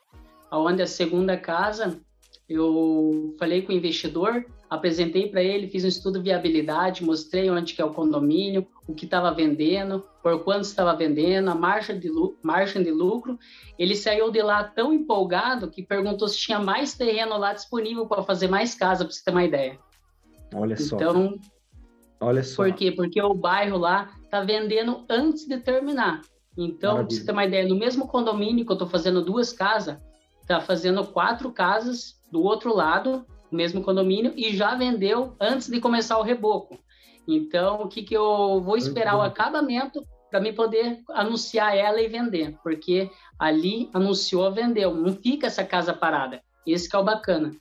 [0.52, 2.00] Aonde a segunda casa,
[2.48, 7.74] eu falei com o investidor, apresentei para ele, fiz um estudo de viabilidade, mostrei onde
[7.74, 12.10] que é o condomínio, o que estava vendendo, por quanto estava vendendo, a margem de,
[12.10, 13.40] lucro, margem de lucro.
[13.80, 18.24] Ele saiu de lá tão empolgado que perguntou se tinha mais terreno lá disponível para
[18.24, 19.80] fazer mais casa, para você ter uma ideia.
[20.56, 20.96] Olha só.
[20.96, 21.40] Então,
[22.20, 22.64] olha só.
[22.64, 22.92] Por quê?
[22.92, 26.22] Porque o bairro lá tá vendendo antes de terminar.
[26.58, 29.98] Então, para você ter uma ideia, no mesmo condomínio que eu estou fazendo duas casas,
[30.48, 35.82] tá fazendo quatro casas do outro lado, no mesmo condomínio, e já vendeu antes de
[35.82, 36.80] começar o reboco.
[37.28, 42.08] Então, o que, que eu vou esperar o acabamento para me poder anunciar ela e
[42.08, 46.42] vender, porque ali anunciou, vendeu, não fica essa casa parada.
[46.66, 47.52] Esse que é o bacana.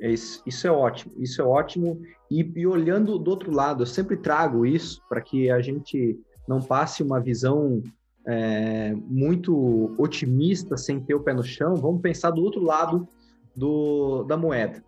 [0.00, 2.00] Isso, isso é ótimo, isso é ótimo.
[2.30, 6.60] E, e olhando do outro lado, eu sempre trago isso para que a gente não
[6.60, 7.82] passe uma visão
[8.26, 11.74] é, muito otimista sem ter o pé no chão.
[11.74, 13.08] Vamos pensar do outro lado
[13.56, 14.82] do, da moeda.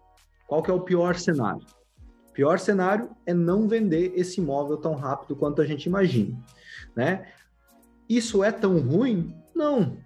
[0.46, 1.62] Qual que é o pior cenário?
[2.28, 6.38] O pior cenário é não vender esse imóvel tão rápido quanto a gente imagina,
[6.94, 7.26] né?
[8.08, 9.34] Isso é tão ruim?
[9.54, 9.96] Não,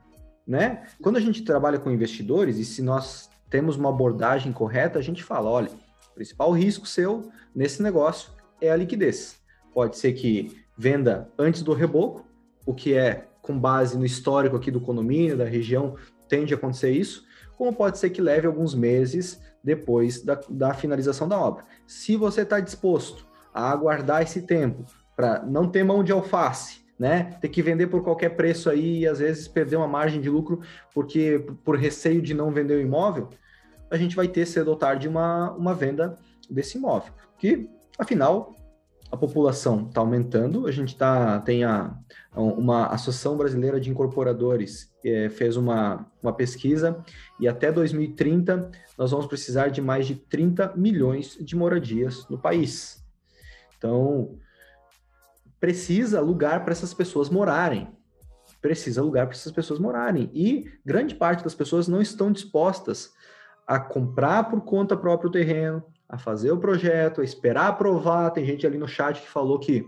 [0.47, 0.87] né?
[1.03, 5.23] Quando a gente trabalha com investidores e se nós temos uma abordagem correta, a gente
[5.23, 5.71] fala, olha,
[6.11, 9.37] o principal risco seu nesse negócio é a liquidez.
[9.73, 12.27] Pode ser que venda antes do reboco,
[12.67, 15.95] o que é com base no histórico aqui do condomínio, da região,
[16.29, 17.25] tende a acontecer isso,
[17.57, 21.65] como pode ser que leve alguns meses depois da, da finalização da obra.
[21.87, 27.39] Se você está disposto a aguardar esse tempo para não ter mão de alface, né?
[27.41, 30.61] Ter que vender por qualquer preço aí e às vezes perder uma margem de lucro
[30.93, 33.29] porque por receio de não vender o imóvel,
[33.95, 36.19] a gente vai ter cedo ou tarde uma, uma venda
[36.51, 37.13] desse imóvel.
[37.39, 38.55] Que, afinal,
[39.11, 41.97] a população está aumentando, a gente tá, tem a,
[42.35, 47.05] uma Associação Brasileira de Incorporadores é, fez uma, uma pesquisa
[47.39, 53.05] e até 2030 nós vamos precisar de mais de 30 milhões de moradias no país.
[53.79, 54.37] Então,
[55.61, 57.89] precisa lugar para essas pessoas morarem.
[58.61, 60.31] Precisa lugar para essas pessoas morarem.
[60.35, 63.13] E grande parte das pessoas não estão dispostas
[63.67, 68.31] a comprar por conta própria o terreno, a fazer o projeto, a esperar aprovar.
[68.31, 69.85] Tem gente ali no chat que falou que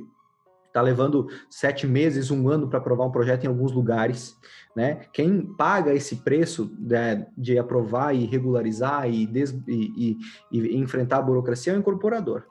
[0.67, 4.37] está levando sete meses, um ano para aprovar um projeto em alguns lugares.
[4.75, 5.07] Né?
[5.13, 10.19] Quem paga esse preço de, de aprovar e regularizar e, des, e,
[10.53, 12.45] e, e enfrentar a burocracia é o incorporador.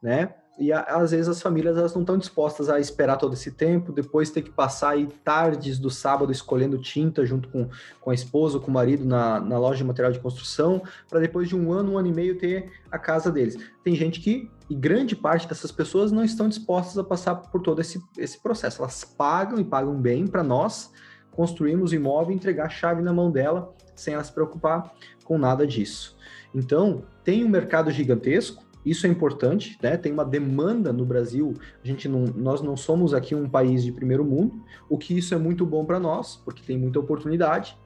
[0.00, 0.34] Né?
[0.58, 4.30] E às vezes as famílias elas não estão dispostas a esperar todo esse tempo, depois
[4.30, 7.68] ter que passar aí tardes do sábado escolhendo tinta junto com,
[8.00, 11.48] com a esposa, com o marido na, na loja de material de construção, para depois
[11.48, 13.58] de um ano, um ano e meio ter a casa deles.
[13.82, 17.80] Tem gente que, e grande parte dessas pessoas não estão dispostas a passar por todo
[17.80, 18.80] esse, esse processo.
[18.80, 20.92] Elas pagam e pagam bem para nós
[21.32, 24.92] construirmos o imóvel e entregar a chave na mão dela sem ela se preocupar
[25.24, 26.16] com nada disso.
[26.54, 29.96] Então, tem um mercado gigantesco, isso é importante, né?
[29.96, 31.54] Tem uma demanda no Brasil.
[31.82, 35.34] A gente não, nós não somos aqui um país de primeiro mundo, o que isso
[35.34, 37.78] é muito bom para nós, porque tem muita oportunidade.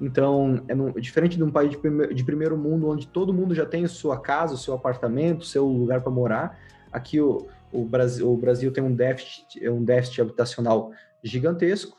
[0.00, 3.54] Então, é no, diferente de um país de, prime, de, primeiro mundo, onde todo mundo
[3.54, 6.58] já tem sua casa, seu apartamento, seu lugar para morar.
[6.90, 10.90] Aqui o, o, Brasil, o Brasil tem um déficit, um déficit habitacional
[11.22, 11.98] gigantesco.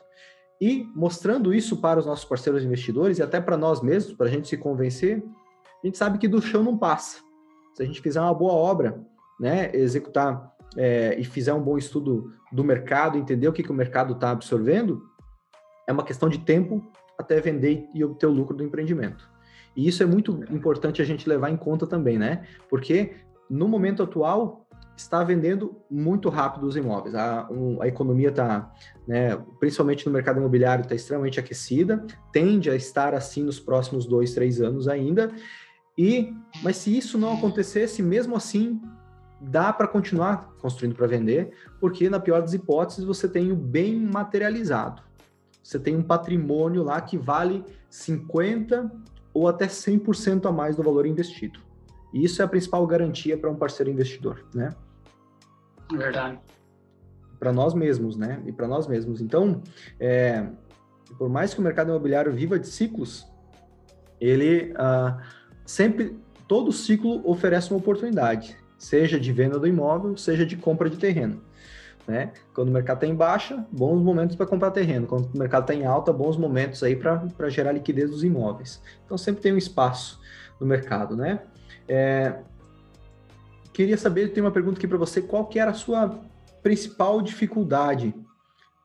[0.60, 4.30] E mostrando isso para os nossos parceiros investidores e até para nós mesmos, para a
[4.30, 5.22] gente se convencer,
[5.82, 7.27] a gente sabe que do chão não passa
[7.78, 9.00] se a gente fizer uma boa obra,
[9.38, 13.74] né, executar é, e fizer um bom estudo do mercado, entender o que, que o
[13.74, 15.00] mercado está absorvendo,
[15.86, 16.84] é uma questão de tempo
[17.16, 19.30] até vender e obter o lucro do empreendimento.
[19.76, 22.44] E isso é muito importante a gente levar em conta também, né?
[22.68, 23.14] Porque
[23.48, 27.14] no momento atual está vendendo muito rápido os imóveis.
[27.14, 28.72] A, um, a economia está,
[29.06, 34.34] né, principalmente no mercado imobiliário, está extremamente aquecida, tende a estar assim nos próximos dois,
[34.34, 35.32] três anos ainda.
[35.98, 36.32] E,
[36.62, 38.80] mas se isso não acontecesse, mesmo assim,
[39.40, 43.98] dá para continuar construindo para vender, porque na pior das hipóteses você tem o bem
[43.98, 45.02] materializado.
[45.60, 48.90] Você tem um patrimônio lá que vale 50
[49.34, 51.60] ou até 100% a mais do valor investido.
[52.14, 54.70] E isso é a principal garantia para um parceiro investidor, né?
[55.92, 56.38] Verdade.
[57.38, 58.40] Para nós mesmos, né?
[58.46, 59.20] E para nós mesmos.
[59.20, 59.62] Então,
[60.00, 60.48] é,
[61.18, 63.30] por mais que o mercado imobiliário viva de ciclos,
[64.20, 65.20] ele uh,
[65.68, 70.96] sempre todo ciclo oferece uma oportunidade, seja de venda do imóvel, seja de compra de
[70.96, 71.42] terreno.
[72.06, 72.32] Né?
[72.54, 75.06] Quando o mercado está em baixa, bons momentos para comprar terreno.
[75.06, 78.82] Quando o mercado está em alta, bons momentos aí para gerar liquidez dos imóveis.
[79.04, 80.18] Então sempre tem um espaço
[80.58, 81.40] no mercado, né?
[81.86, 82.38] É...
[83.74, 86.18] Queria saber, tem uma pergunta aqui para você, qual que era a sua
[86.62, 88.14] principal dificuldade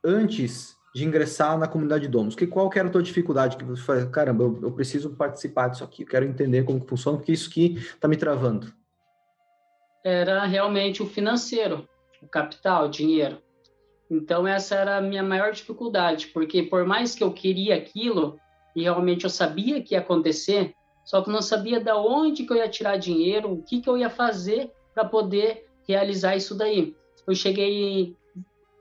[0.03, 2.35] antes de ingressar na comunidade de donos?
[2.35, 3.57] Que, qual que era a tua dificuldade?
[3.57, 7.17] Que você fala, caramba, eu, eu, preciso participar disso aqui, eu quero entender como funciona,
[7.17, 8.71] porque isso aqui está me travando.
[10.03, 11.87] Era realmente o financeiro,
[12.21, 13.41] o capital, o dinheiro.
[14.11, 18.37] Então, essa era a minha maior dificuldade, porque por mais que eu queria aquilo,
[18.75, 22.57] e realmente eu sabia que ia acontecer, só que não sabia de onde que eu
[22.57, 26.95] ia tirar dinheiro, o que, que eu ia fazer para poder realizar isso daí.
[27.27, 28.15] Eu cheguei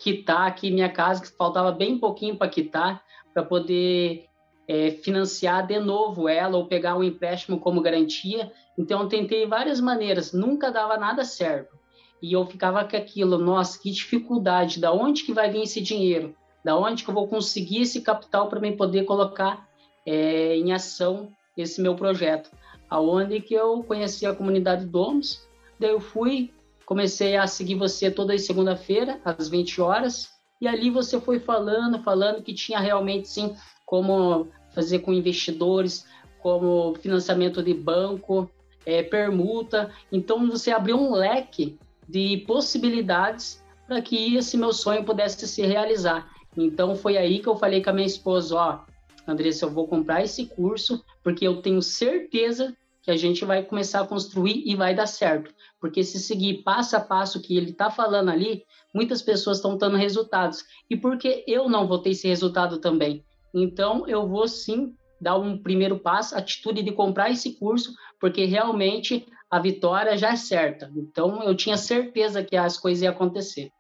[0.03, 4.27] quitar aqui minha casa, que faltava bem pouquinho para quitar, para poder
[4.67, 8.53] é, financiar de novo ela ou pegar um empréstimo como garantia.
[8.77, 11.77] Então, tentei várias maneiras, nunca dava nada certo.
[12.21, 16.35] E eu ficava com aquilo, nossa, que dificuldade, da onde que vai vir esse dinheiro?
[16.65, 19.69] Da onde que eu vou conseguir esse capital para me poder colocar
[20.07, 22.51] é, em ação esse meu projeto?
[22.93, 25.49] aonde que eu conheci a comunidade Domos.
[25.81, 26.53] Daí eu fui,
[26.93, 30.29] comecei a seguir você toda segunda-feira, às 20 horas,
[30.61, 36.05] e ali você foi falando, falando que tinha realmente, sim, como fazer com investidores,
[36.41, 38.51] como financiamento de banco,
[38.85, 39.91] é, permuta.
[40.13, 46.31] Então, você abriu um leque de possibilidades para que esse meu sonho pudesse se realizar.
[46.55, 48.81] Então, foi aí que eu falei com a minha esposa, ó,
[49.27, 54.01] Andressa, eu vou comprar esse curso porque eu tenho certeza que a gente vai começar
[54.01, 55.53] a construir e vai dar certo.
[55.81, 59.97] Porque se seguir passo a passo que ele está falando ali, muitas pessoas estão dando
[59.97, 60.65] resultados.
[60.89, 63.25] E por que eu não vou ter esse resultado também?
[63.53, 69.27] Então, eu vou sim dar um primeiro passo, atitude de comprar esse curso, porque realmente
[69.51, 70.91] a vitória já é certa.
[70.97, 73.71] Então, eu tinha certeza que as coisas iam acontecer.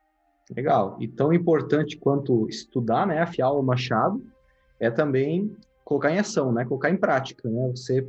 [0.55, 0.97] Legal.
[1.01, 4.23] E tão importante quanto estudar, né, afiar o machado,
[4.79, 7.71] é também colocar em ação, né, colocar em prática, né?
[7.75, 8.07] Você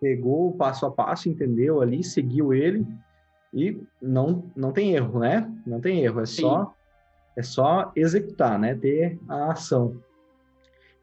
[0.00, 2.86] pegou o passo a passo, entendeu ali, seguiu ele
[3.52, 5.50] e não não tem erro, né?
[5.66, 6.42] Não tem erro, é Sim.
[6.42, 6.74] só
[7.36, 8.74] é só executar, né?
[8.74, 9.96] Ter a ação.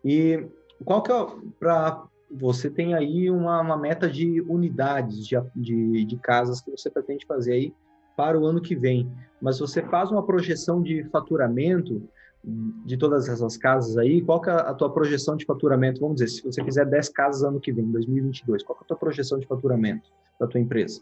[0.03, 0.45] E
[0.85, 1.25] qual que é
[1.59, 6.89] para você tem aí uma, uma meta de unidades de, de, de casas que você
[6.89, 7.73] pretende fazer aí
[8.15, 12.07] para o ano que vem, mas você faz uma projeção de faturamento
[12.43, 16.01] de todas essas casas aí, qual que é a tua projeção de faturamento?
[16.01, 18.87] Vamos dizer, se você fizer 10 casas ano que vem, 2022, qual que é a
[18.87, 21.01] tua projeção de faturamento da tua empresa?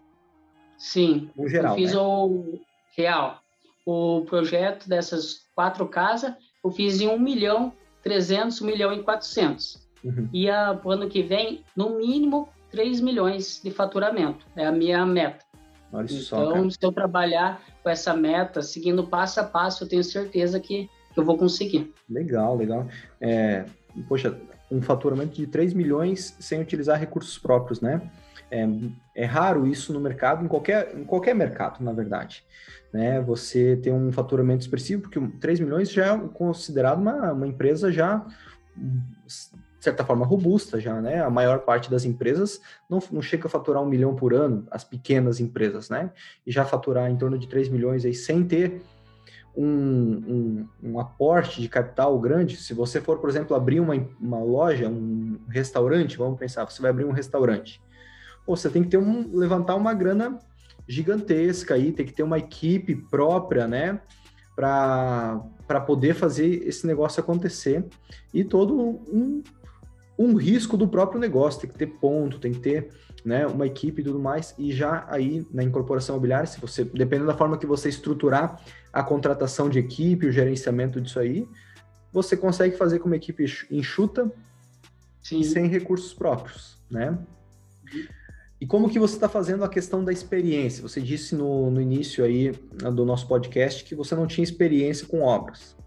[0.78, 2.00] Sim, no geral, eu fiz né?
[2.00, 2.60] o
[2.96, 3.40] real.
[3.86, 7.74] O projeto dessas quatro casas, eu fiz em 1 milhão
[8.04, 9.88] 300, 1 milhão e 400.
[10.04, 10.30] Uhum.
[10.34, 14.46] E a, o ano que vem, no mínimo, 3 milhões de faturamento.
[14.56, 15.46] É a minha meta.
[15.92, 20.04] Olha então, só, se eu trabalhar com essa meta, seguindo passo a passo, eu tenho
[20.04, 20.90] certeza que
[21.20, 21.94] eu vou conseguir.
[22.10, 22.88] Legal, legal.
[23.20, 23.66] É,
[24.08, 24.38] poxa,
[24.72, 28.02] um faturamento de 3 milhões sem utilizar recursos próprios, né?
[28.52, 28.68] É,
[29.16, 32.44] é, raro isso no mercado, em qualquer, em qualquer mercado, na verdade.
[32.92, 33.22] Né?
[33.22, 38.26] Você tem um faturamento expressivo, porque 3 milhões já é considerado uma, uma empresa já,
[38.76, 41.22] de certa forma, robusta já, né?
[41.22, 44.84] A maior parte das empresas não, não chega a faturar um milhão por ano, as
[44.84, 46.12] pequenas empresas, né?
[46.46, 48.82] E já faturar em torno de 3 milhões aí sem ter
[49.56, 54.40] um, um, um, aporte de capital grande, se você for, por exemplo, abrir uma, uma
[54.40, 57.82] loja, um restaurante, vamos pensar, você vai abrir um restaurante
[58.50, 60.40] você tem que ter um, levantar uma grana
[60.88, 64.02] gigantesca aí, tem que ter uma equipe própria, né?
[64.56, 67.86] Para poder fazer esse negócio acontecer.
[68.34, 69.44] E todo um,
[70.20, 72.90] um risco do próprio negócio, tem que ter ponto, tem que ter
[73.24, 74.54] né, uma equipe e tudo mais.
[74.58, 79.02] E já aí na incorporação imobiliária, se você, dependendo da forma que você estruturar a
[79.02, 81.48] contratação de equipe, o gerenciamento disso aí,
[82.12, 84.30] você consegue fazer com uma equipe enxuta
[85.24, 85.40] Sim.
[85.40, 87.18] e sem recursos próprios, né?
[88.60, 90.82] E como que você está fazendo a questão da experiência?
[90.82, 92.52] Você disse no, no início aí
[92.82, 95.78] né, do nosso podcast que você não tinha experiência com obras,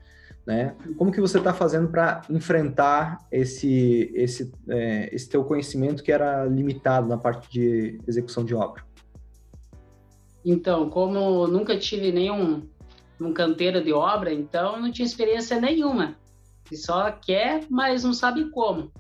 [0.46, 0.74] né?
[0.96, 6.44] Como que você está fazendo para enfrentar esse, esse, é, esse teu conhecimento que era
[6.44, 8.85] limitado na parte de execução de obra?
[10.44, 12.62] Então, como nunca tive nenhum
[13.20, 16.16] um canteiro de obra, então não tinha experiência nenhuma.
[16.70, 18.90] E só quer, mas não sabe como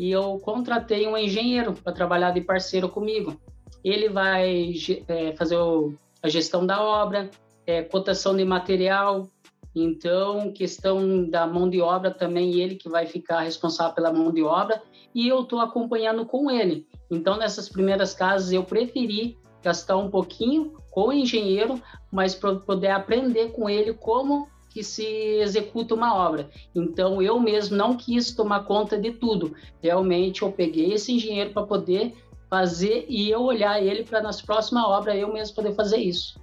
[0.00, 3.38] e eu contratei um engenheiro para trabalhar de parceiro comigo.
[3.84, 4.72] Ele vai
[5.06, 7.30] é, fazer o, a gestão da obra,
[7.66, 9.28] é, cotação de material,
[9.74, 14.42] então questão da mão de obra também ele que vai ficar responsável pela mão de
[14.42, 14.82] obra
[15.14, 16.86] e eu estou acompanhando com ele.
[17.10, 21.80] Então nessas primeiras casas eu preferi gastar um pouquinho com o engenheiro,
[22.10, 26.48] mas para poder aprender com ele como que se executa uma obra.
[26.74, 29.54] Então eu mesmo não quis tomar conta de tudo.
[29.82, 32.14] Realmente eu peguei esse engenheiro para poder
[32.48, 36.39] fazer e eu olhar ele para nas próximas obras eu mesmo poder fazer isso.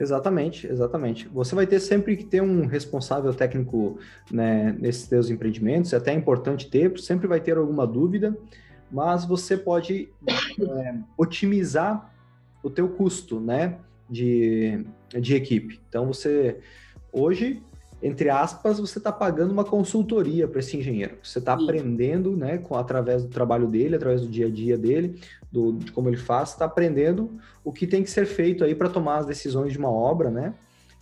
[0.00, 1.28] Exatamente, exatamente.
[1.28, 3.98] Você vai ter sempre que ter um responsável técnico
[4.30, 8.34] né, nesses seus empreendimentos, é até importante ter, sempre vai ter alguma dúvida,
[8.90, 12.14] mas você pode é, otimizar
[12.62, 13.78] o teu custo, né,
[14.08, 14.86] de,
[15.20, 15.78] de equipe.
[15.86, 16.60] Então você
[17.12, 17.62] hoje
[18.02, 21.18] entre aspas, você está pagando uma consultoria para esse engenheiro.
[21.22, 25.20] Você está aprendendo, né, com, através do trabalho dele, através do dia a dia dele,
[25.52, 28.88] do, de como ele faz, está aprendendo o que tem que ser feito aí para
[28.88, 30.54] tomar as decisões de uma obra, né,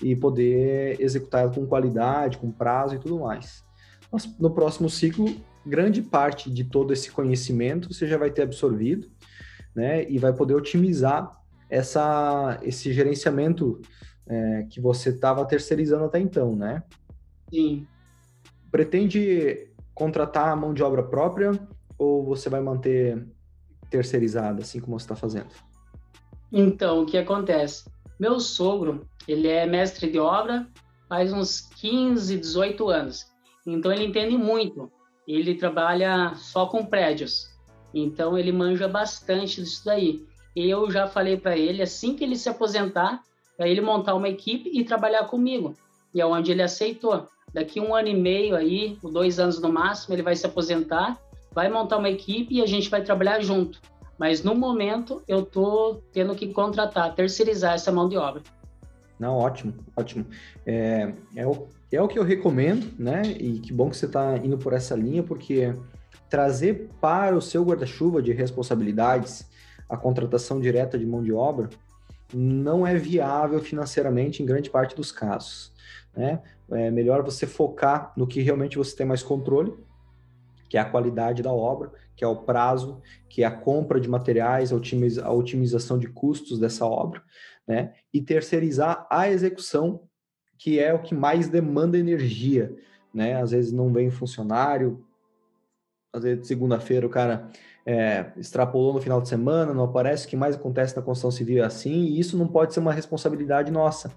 [0.02, 3.64] e poder executar ela com qualidade, com prazo e tudo mais.
[4.10, 5.28] Mas no próximo ciclo,
[5.64, 9.08] grande parte de todo esse conhecimento você já vai ter absorvido,
[9.74, 11.38] né, e vai poder otimizar
[11.70, 13.80] essa, esse gerenciamento
[14.28, 16.82] é, que você estava terceirizando até então, né?
[17.50, 17.86] Sim.
[18.70, 21.52] Pretende contratar a mão de obra própria
[21.98, 23.26] ou você vai manter
[23.90, 25.48] terceirizada, assim como você está fazendo?
[26.52, 27.90] Então, o que acontece?
[28.20, 30.66] Meu sogro, ele é mestre de obra
[31.08, 33.26] faz uns 15, 18 anos.
[33.66, 34.92] Então, ele entende muito.
[35.26, 37.48] Ele trabalha só com prédios.
[37.94, 40.26] Então, ele manja bastante disso daí.
[40.54, 43.22] Eu já falei para ele, assim que ele se aposentar,
[43.58, 45.74] para ele montar uma equipe e trabalhar comigo.
[46.14, 47.28] E é onde ele aceitou.
[47.52, 51.18] Daqui um ano e meio aí, dois anos no máximo, ele vai se aposentar,
[51.52, 53.80] vai montar uma equipe e a gente vai trabalhar junto.
[54.16, 58.42] Mas no momento eu tô tendo que contratar, terceirizar essa mão de obra.
[59.18, 60.24] Não, ótimo, ótimo.
[60.64, 63.22] É, é, o, é o que eu recomendo, né?
[63.22, 65.74] E que bom que você está indo por essa linha, porque
[66.30, 69.48] trazer para o seu guarda-chuva de responsabilidades
[69.88, 71.68] a contratação direta de mão de obra
[72.34, 75.72] não é viável financeiramente em grande parte dos casos.
[76.14, 76.42] Né?
[76.70, 79.74] É melhor você focar no que realmente você tem mais controle,
[80.68, 84.08] que é a qualidade da obra, que é o prazo, que é a compra de
[84.08, 87.22] materiais, a otimização de custos dessa obra,
[87.66, 87.94] né?
[88.12, 90.02] E terceirizar a execução,
[90.58, 92.76] que é o que mais demanda energia,
[93.14, 93.40] né?
[93.40, 95.06] Às vezes não vem funcionário,
[96.12, 97.48] às vezes segunda-feira o cara
[97.88, 101.62] é, extrapolou no final de semana, não aparece, o que mais acontece na construção civil
[101.62, 104.12] é assim, e isso não pode ser uma responsabilidade nossa,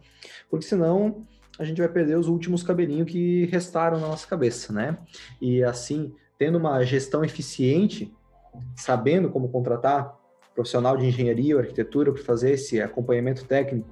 [0.50, 1.26] porque senão
[1.58, 4.98] a gente vai perder os últimos cabelinhos que restaram na nossa cabeça, né?
[5.42, 8.14] E assim, tendo uma gestão eficiente,
[8.76, 10.18] sabendo como contratar
[10.54, 13.90] profissional de engenharia ou arquitetura para fazer esse acompanhamento técnico,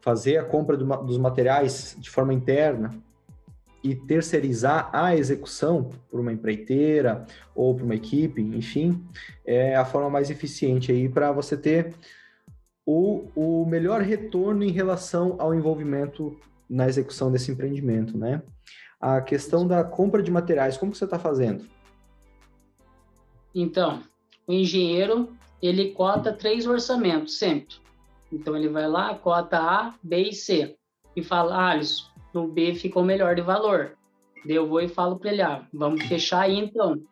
[0.00, 2.94] fazer a compra do, dos materiais de forma interna
[3.82, 9.02] e terceirizar a execução por uma empreiteira ou por uma equipe, enfim,
[9.44, 11.94] é a forma mais eficiente aí para você ter
[12.84, 16.36] o, o melhor retorno em relação ao envolvimento
[16.68, 18.42] na execução desse empreendimento, né?
[19.00, 21.64] A questão da compra de materiais, como que você está fazendo?
[23.54, 24.02] Então,
[24.46, 27.76] o engenheiro, ele cota três orçamentos sempre.
[28.32, 30.76] Então, ele vai lá, cota A, B e C.
[31.16, 31.80] E fala, ah,
[32.32, 33.96] No B ficou melhor de valor.
[34.44, 37.02] Daí eu vou e falo para ele, ah, vamos fechar aí então.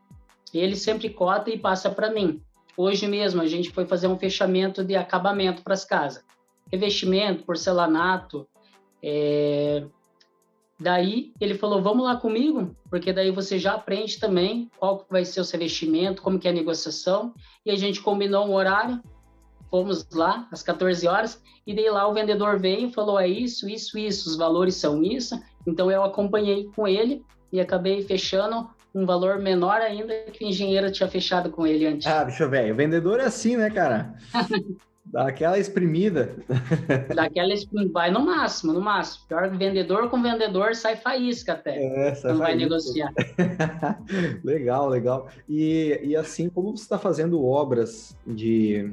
[0.53, 2.43] Ele sempre cota e passa para mim.
[2.77, 6.25] Hoje mesmo a gente foi fazer um fechamento de acabamento para as casas.
[6.71, 8.49] Revestimento, porcelanato,
[9.03, 9.85] é,
[10.81, 15.41] Daí ele falou, vamos lá comigo, porque daí você já aprende também qual vai ser
[15.41, 17.35] o seu investimento, como que é a negociação.
[17.67, 19.03] E a gente combinou um horário,
[19.71, 23.69] fomos lá às 14 horas, e daí lá o vendedor veio e falou, é isso,
[23.69, 25.39] isso, isso, os valores são isso.
[25.67, 30.91] Então eu acompanhei com ele e acabei fechando um valor menor ainda que o engenheiro
[30.91, 32.07] tinha fechado com ele antes.
[32.07, 34.15] Ah, bicho velho, o vendedor é assim, né, cara?
[35.11, 36.37] Dá aquela exprimida.
[37.15, 37.93] Dá aquela exprimida.
[37.93, 39.25] Vai no máximo, no máximo.
[39.27, 41.77] Pior que vendedor com vendedor sai faísca até.
[41.77, 42.45] É, sai não faísca.
[42.45, 43.13] vai negociar.
[44.45, 45.29] legal, legal.
[45.49, 48.93] E, e assim, como você está fazendo obras de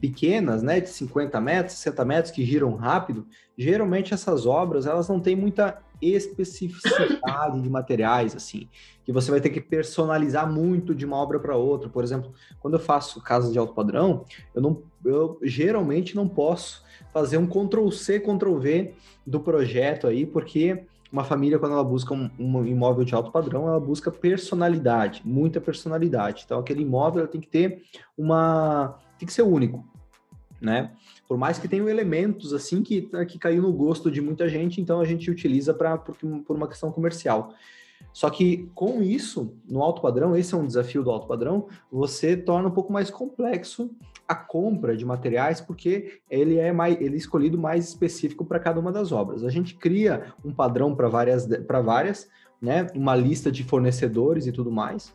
[0.00, 3.26] pequenas, né, de 50 metros, 60 metros, que giram rápido,
[3.56, 8.68] geralmente essas obras, elas não têm muita especificidade de materiais, assim,
[9.04, 11.88] que você vai ter que personalizar muito de uma obra para outra.
[11.88, 14.24] Por exemplo, quando eu faço casas de alto padrão,
[14.54, 16.82] eu não, eu geralmente não posso
[17.12, 18.94] fazer um Ctrl C, Ctrl V
[19.26, 23.68] do projeto aí, porque uma família, quando ela busca um, um, imóvel de alto padrão,
[23.68, 26.42] ela busca personalidade, muita personalidade.
[26.46, 27.82] Então, aquele imóvel tem que ter
[28.16, 28.98] uma.
[29.18, 29.86] tem que ser único,
[30.58, 30.92] né?
[31.28, 35.00] Por mais que tenham elementos assim que, que caiu no gosto de muita gente, então
[35.00, 37.54] a gente utiliza para por, por uma questão comercial.
[38.12, 42.36] Só que com isso, no alto padrão, esse é um desafio do alto padrão, você
[42.36, 43.90] torna um pouco mais complexo
[44.26, 48.80] a compra de materiais, porque ele é mais ele é escolhido mais específico para cada
[48.80, 49.44] uma das obras.
[49.44, 52.28] A gente cria um padrão para várias para várias,
[52.60, 55.14] né, uma lista de fornecedores e tudo mais,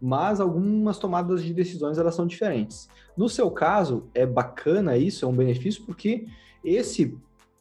[0.00, 2.88] mas algumas tomadas de decisões elas são diferentes.
[3.16, 6.26] No seu caso, é bacana isso, é um benefício, porque
[6.64, 7.16] esse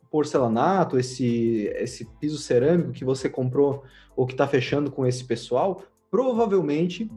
[0.09, 3.83] porcelanato, esse, esse piso cerâmico que você comprou
[4.15, 7.09] ou que está fechando com esse pessoal, provavelmente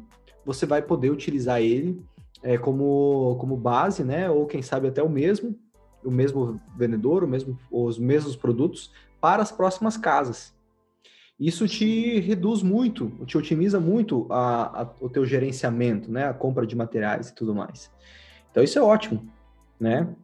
[0.44, 2.02] você vai poder utilizar ele
[2.42, 4.30] é, como, como base, né?
[4.30, 5.58] Ou quem sabe até o mesmo,
[6.04, 10.54] o mesmo vendedor, o mesmo, os mesmos produtos para as próximas casas.
[11.38, 16.28] Isso te reduz muito, te otimiza muito a, a, o teu gerenciamento, né?
[16.28, 17.90] A compra de materiais e tudo mais.
[18.50, 19.26] Então isso é ótimo,
[19.78, 20.14] né?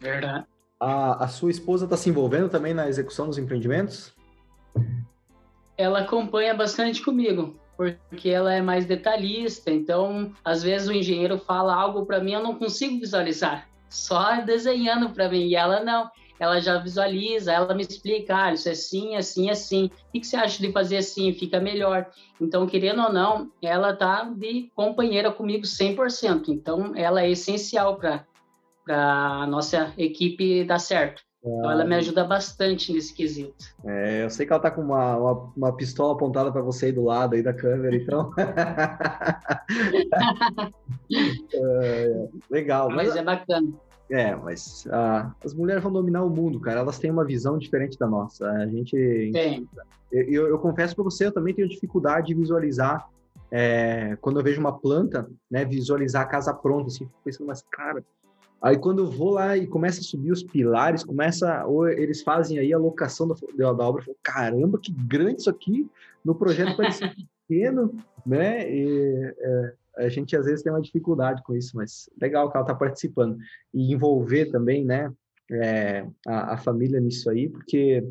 [0.00, 0.46] Verdade.
[0.78, 4.14] A, a sua esposa está se envolvendo também na execução dos empreendimentos?
[5.76, 7.59] Ela acompanha bastante comigo,
[8.08, 9.70] porque ela é mais detalhista.
[9.70, 15.10] Então, às vezes o engenheiro fala algo para mim, eu não consigo visualizar, só desenhando
[15.10, 15.46] para mim.
[15.46, 16.10] E ela não
[16.40, 19.90] ela já visualiza, ela me explica, ah, isso é assim, assim, assim.
[20.08, 21.34] O que, você acha de fazer assim?
[21.34, 22.10] Fica melhor.
[22.40, 26.48] Então, querendo ou não, ela tá de companheira comigo 100%.
[26.48, 28.24] Então, ela é essencial para
[28.88, 31.22] a nossa equipe dar certo.
[31.42, 33.64] Então ela me ajuda bastante nesse quesito.
[33.84, 36.92] É, eu sei que ela tá com uma, uma, uma pistola apontada para você aí
[36.92, 38.30] do lado aí da câmera, então.
[41.54, 42.90] é, legal.
[42.90, 43.72] Mas, mas, é bacana.
[44.10, 46.80] É, mas ah, as mulheres vão dominar o mundo, cara.
[46.80, 48.46] Elas têm uma visão diferente da nossa.
[48.50, 49.30] A gente.
[49.32, 49.66] Tem.
[50.12, 53.08] Eu, eu, eu confesso para você, eu também tenho dificuldade de visualizar.
[53.52, 58.04] É, quando eu vejo uma planta, né, visualizar a casa pronta, assim, pensando, mas cara,
[58.62, 62.58] Aí quando eu vou lá e começa a subir os pilares, começa, ou eles fazem
[62.58, 63.34] aí a locação da,
[63.72, 65.88] da obra, eu falo, caramba, que grande isso aqui,
[66.24, 67.00] no projeto parece
[67.48, 67.96] pequeno,
[68.26, 68.70] né?
[68.70, 72.64] E, é, a gente às vezes tem uma dificuldade com isso, mas legal que ela
[72.64, 73.38] está participando.
[73.72, 75.10] E envolver também, né,
[75.50, 78.04] é, a, a família nisso aí, porque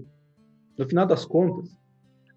[0.77, 1.69] no final das contas,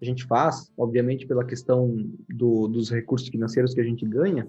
[0.01, 1.95] a gente faz, obviamente, pela questão
[2.29, 4.47] do, dos recursos financeiros que a gente ganha,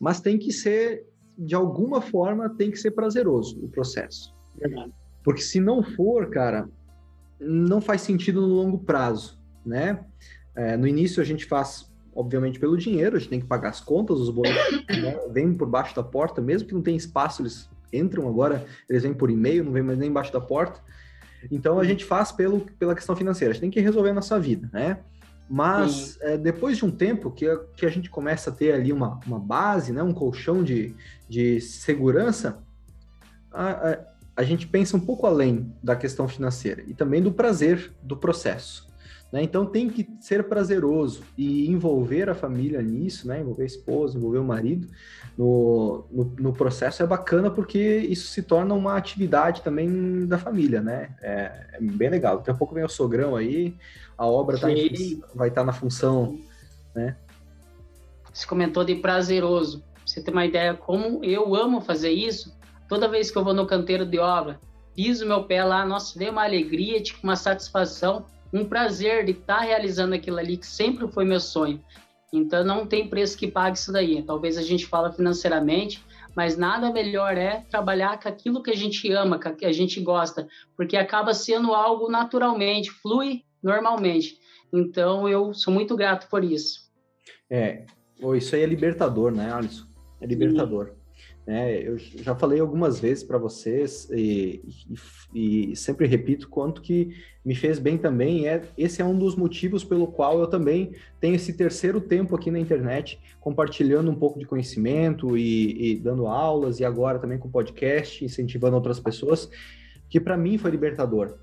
[0.00, 1.06] mas tem que ser
[1.40, 4.34] de alguma forma tem que ser prazeroso o processo.
[4.56, 4.92] Verdade.
[5.24, 6.68] Porque se não for, cara,
[7.40, 10.04] não faz sentido no longo prazo, né?
[10.54, 13.80] É, no início a gente faz, obviamente, pelo dinheiro, a gente tem que pagar as
[13.80, 15.18] contas, os boletos né?
[15.30, 19.14] vêm por baixo da porta, mesmo que não tenha espaço, eles entram agora, eles vêm
[19.14, 20.80] por e-mail, não vêm mais nem embaixo da porta.
[21.50, 24.38] Então a gente faz pelo, pela questão financeira, a gente tem que resolver a nossa
[24.38, 24.98] vida, né?
[25.52, 28.92] Mas é, depois de um tempo que a, que a gente começa a ter ali
[28.92, 30.94] uma, uma base, né, um colchão de,
[31.28, 32.62] de segurança,
[33.50, 33.98] a, a,
[34.36, 38.88] a gente pensa um pouco além da questão financeira e também do prazer do processo.
[39.32, 39.42] Né?
[39.42, 43.40] Então tem que ser prazeroso e envolver a família nisso, né?
[43.40, 44.88] envolver a esposa, envolver o marido
[45.38, 50.80] no, no, no, processo é bacana porque isso se torna uma atividade também da família,
[50.80, 51.14] né?
[51.22, 52.38] É, é bem legal.
[52.38, 53.74] Daqui a pouco vem o sogrão aí,
[54.18, 56.38] a obra tá em, vai estar tá na função,
[56.94, 57.16] né?
[58.32, 59.82] Você comentou de prazeroso.
[60.04, 62.54] você tem uma ideia como eu amo fazer isso,
[62.88, 64.60] toda vez que eu vou no canteiro de obra,
[64.94, 69.58] piso meu pé lá, nossa, deu uma alegria, tipo uma satisfação um prazer de estar
[69.58, 71.82] tá realizando aquilo ali que sempre foi meu sonho.
[72.32, 74.22] Então não tem preço que pague isso daí.
[74.22, 76.04] Talvez a gente fala financeiramente,
[76.36, 80.46] mas nada melhor é trabalhar com aquilo que a gente ama, que a gente gosta,
[80.76, 84.38] porque acaba sendo algo naturalmente, flui normalmente.
[84.72, 86.88] Então eu sou muito grato por isso.
[87.50, 87.84] É,
[88.36, 89.86] isso aí é libertador, né, Alisson?
[90.20, 90.86] É libertador.
[90.86, 90.99] Sim.
[91.46, 91.82] Né?
[91.82, 94.62] Eu já falei algumas vezes para vocês e,
[95.34, 97.10] e, e, sempre repito quanto que
[97.44, 98.46] me fez bem também.
[98.46, 102.50] É esse é um dos motivos pelo qual eu também tenho esse terceiro tempo aqui
[102.50, 107.50] na internet, compartilhando um pouco de conhecimento e, e dando aulas e agora também com
[107.50, 109.50] podcast, incentivando outras pessoas,
[110.08, 111.38] que para mim foi libertador.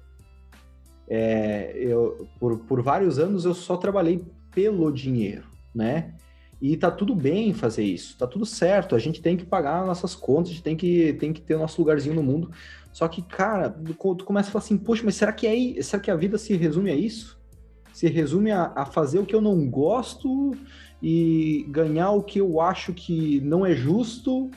[1.10, 6.14] É, eu por, por vários anos eu só trabalhei pelo dinheiro, né?
[6.60, 8.96] E tá tudo bem fazer isso, tá tudo certo.
[8.96, 11.60] A gente tem que pagar nossas contas, a gente tem que, tem que ter o
[11.60, 12.52] nosso lugarzinho no mundo.
[12.92, 16.10] Só que, cara, tu começa a falar assim, poxa, mas será que é será que
[16.10, 17.40] a vida se resume a isso?
[17.94, 20.52] Se resume a, a fazer o que eu não gosto
[21.02, 24.50] e ganhar o que eu acho que não é justo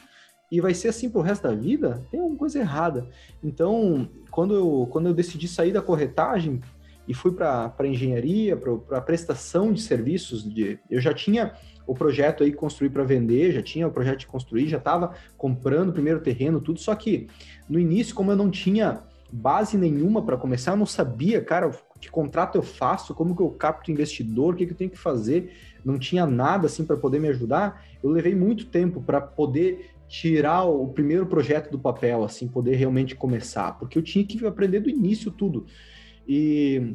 [0.51, 2.03] e vai ser assim pro resto da vida?
[2.11, 3.09] Tem alguma coisa errada.
[3.43, 6.61] Então, quando eu, quando eu decidi sair da corretagem
[7.07, 11.53] e fui para engenharia, para prestação de serviços, de, eu já tinha
[11.91, 15.89] o projeto aí construir para vender, já tinha o projeto de construir, já estava comprando
[15.89, 16.79] o primeiro terreno, tudo.
[16.79, 17.27] Só que
[17.69, 21.69] no início, como eu não tinha base nenhuma para começar, eu não sabia, cara,
[22.01, 24.97] que contrato eu faço, como que eu capto investidor, o que, que eu tenho que
[24.97, 25.53] fazer,
[25.85, 27.85] não tinha nada assim para poder me ajudar.
[28.01, 33.17] Eu levei muito tempo para poder tirar o primeiro projeto do papel, assim, poder realmente
[33.17, 35.67] começar, porque eu tinha que aprender do início tudo.
[36.29, 36.95] E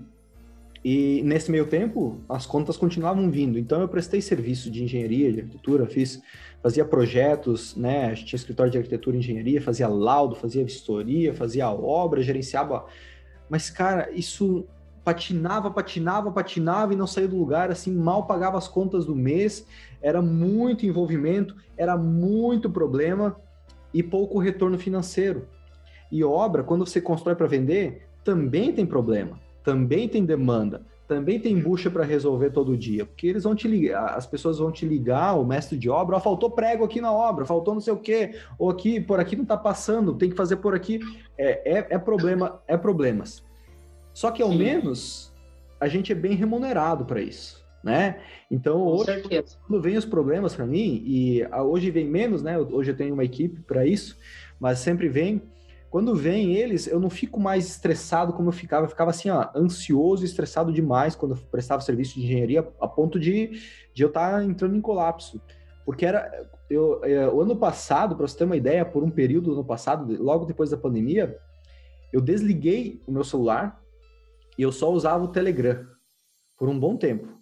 [0.87, 3.57] e nesse meio tempo, as contas continuavam vindo.
[3.57, 6.21] Então eu prestei serviço de engenharia, de arquitetura, fiz,
[6.61, 8.13] fazia projetos, né?
[8.13, 12.85] Tinha escritório de arquitetura e engenharia, fazia laudo, fazia vistoria, fazia obra, gerenciava.
[13.49, 14.67] Mas, cara, isso
[15.03, 19.65] patinava, patinava, patinava e não saía do lugar, assim, mal pagava as contas do mês,
[20.03, 23.35] era muito envolvimento, era muito problema
[23.91, 25.47] e pouco retorno financeiro.
[26.11, 31.59] E obra, quando você constrói para vender, também tem problema também tem demanda, também tem
[31.59, 35.33] bucha para resolver todo dia, porque eles vão te ligar, as pessoas vão te ligar,
[35.33, 38.35] o mestre de obra, ó, faltou prego aqui na obra, faltou não sei o quê,
[38.57, 40.99] ou aqui, por aqui não está passando, tem que fazer por aqui.
[41.37, 43.43] É, é, é problema, é problemas.
[44.13, 44.59] Só que ao Sim.
[44.59, 45.33] menos
[45.79, 47.65] a gente é bem remunerado para isso.
[47.83, 48.19] Né?
[48.49, 49.57] Então, Com hoje, certeza.
[49.67, 52.57] quando vem os problemas para mim, e hoje vem menos, né?
[52.57, 54.17] Hoje eu tenho uma equipe para isso,
[54.59, 55.39] mas sempre vem
[55.95, 58.83] Quando vem eles, eu não fico mais estressado como eu ficava.
[58.83, 62.85] Eu ficava assim, ó, ansioso e estressado demais quando eu prestava serviço de engenharia, a
[62.85, 63.61] ponto de,
[63.93, 65.41] de eu estar tá entrando em colapso.
[65.85, 66.49] Porque era.
[66.69, 69.63] Eu, é, o ano passado, para você ter uma ideia, por um período do ano
[69.63, 71.39] passado, logo depois da pandemia,
[72.11, 73.81] eu desliguei o meu celular
[74.57, 75.87] e eu só usava o Telegram
[76.57, 77.34] por um bom tempo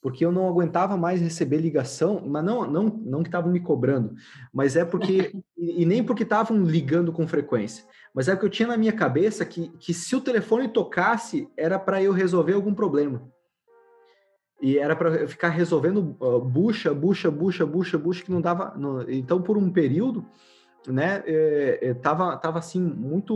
[0.00, 4.14] porque eu não aguentava mais receber ligação, mas não, não, não que estavam me cobrando,
[4.52, 7.84] mas é porque, e, nem porque estavam ligando com frequência,
[8.14, 11.78] mas é porque eu tinha na minha cabeça que, que se o telefone tocasse, era
[11.78, 13.22] para eu resolver algum problema.
[14.62, 18.74] E era para ficar resolvendo uh, bucha, bucha, bucha, bucha, bucha, que não dava.
[18.76, 20.26] Não, então, por um período,
[20.86, 23.34] né, é, é, tava, tava assim, muito,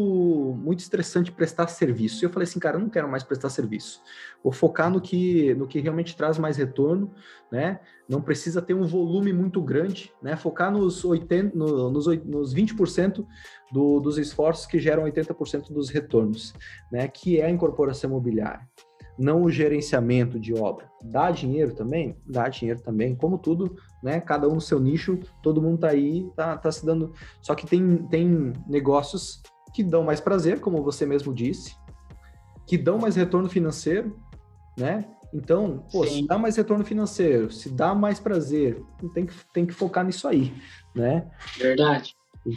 [0.59, 2.23] muito estressante prestar serviço.
[2.23, 4.03] E eu falei assim, cara, eu não quero mais prestar serviço.
[4.43, 7.13] Vou focar no que, no que realmente traz mais retorno,
[7.53, 7.81] né?
[8.09, 10.37] Não precisa ter um volume muito grande, né?
[10.37, 13.27] Focar nos, 80, no, nos, nos 20%
[13.73, 16.55] do, dos esforços que geram 80% dos retornos,
[16.91, 17.07] né?
[17.09, 18.67] Que é a incorporação imobiliária
[19.19, 20.91] não o gerenciamento de obra.
[21.03, 22.17] Dá dinheiro também?
[22.27, 23.15] Dá dinheiro também.
[23.15, 24.21] Como tudo, né?
[24.21, 27.13] Cada um no seu nicho, todo mundo tá aí, tá, tá se dando.
[27.41, 29.43] Só que tem, tem negócios
[29.73, 31.77] que dão mais prazer, como você mesmo disse,
[32.67, 34.17] que dão mais retorno financeiro,
[34.79, 35.05] né?
[35.33, 38.81] Então, pô, se dá mais retorno financeiro, se dá mais prazer,
[39.13, 40.55] tem que, tem que focar nisso aí,
[40.95, 41.29] né?
[41.59, 42.15] Verdade.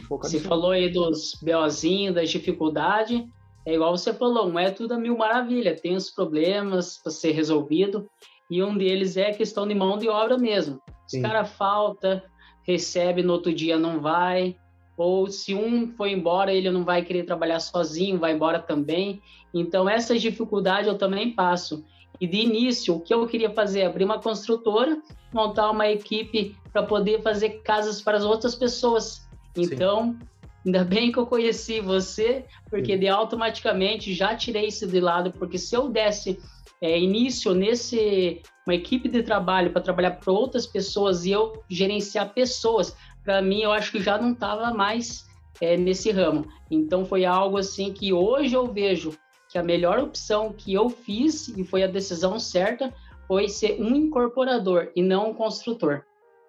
[0.08, 3.24] Você falou aí dos BOzinhos, das dificuldades,
[3.66, 7.32] é igual você falou, não é tudo a mil maravilha, tem os problemas para ser
[7.32, 8.08] resolvido,
[8.50, 10.80] e um deles é a questão de mão de obra mesmo.
[11.06, 12.24] Se o cara falta,
[12.62, 14.56] recebe no outro dia não vai,
[14.96, 19.22] ou se um foi embora, ele não vai querer trabalhar sozinho, vai embora também.
[19.54, 21.84] Então, essas dificuldades eu também passo.
[22.20, 23.84] E de início, o que eu queria fazer?
[23.84, 25.00] Abrir uma construtora,
[25.32, 29.28] montar uma equipe para poder fazer casas para as outras pessoas.
[29.56, 30.26] Então, Sim.
[30.68, 35.56] Ainda bem que eu conheci você, porque de automaticamente já tirei isso de lado, porque
[35.56, 36.38] se eu desse
[36.78, 42.34] é, início nesse uma equipe de trabalho para trabalhar para outras pessoas e eu gerenciar
[42.34, 42.94] pessoas,
[43.24, 45.26] para mim eu acho que já não estava mais
[45.58, 46.46] é, nesse ramo.
[46.70, 49.16] Então foi algo assim que hoje eu vejo
[49.48, 52.92] que a melhor opção que eu fiz e foi a decisão certa
[53.26, 56.02] foi ser um incorporador e não um construtor.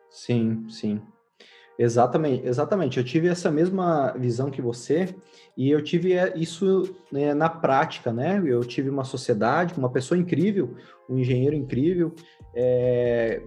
[0.09, 1.01] Sim, sim.
[1.79, 2.97] Exatamente, exatamente.
[2.97, 5.15] Eu tive essa mesma visão que você
[5.55, 8.43] e eu tive é, isso né, na prática, né?
[8.45, 10.75] Eu tive uma sociedade, uma pessoa incrível,
[11.09, 12.13] um engenheiro incrível,
[12.53, 13.43] é,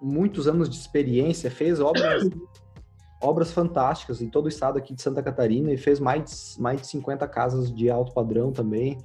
[0.00, 2.30] muitos anos de experiência, fez obras,
[3.20, 6.86] obras fantásticas em todo o estado aqui de Santa Catarina e fez mais, mais de
[6.86, 8.96] 50 casas de alto padrão também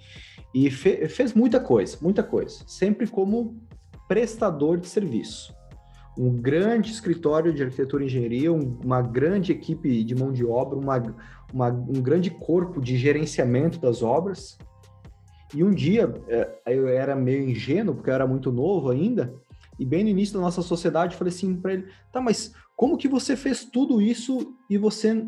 [0.53, 3.59] e fe, fez muita coisa, muita coisa, sempre como
[4.07, 5.51] prestador de serviço
[6.17, 10.77] um grande escritório de arquitetura e engenharia, um, uma grande equipe de mão de obra,
[10.77, 11.15] uma,
[11.53, 14.57] uma, um grande corpo de gerenciamento das obras.
[15.53, 19.33] E um dia, é, eu era meio ingênuo, porque eu era muito novo ainda,
[19.77, 22.97] e bem no início da nossa sociedade, eu falei assim para ele: tá, mas como
[22.97, 25.25] que você fez tudo isso e você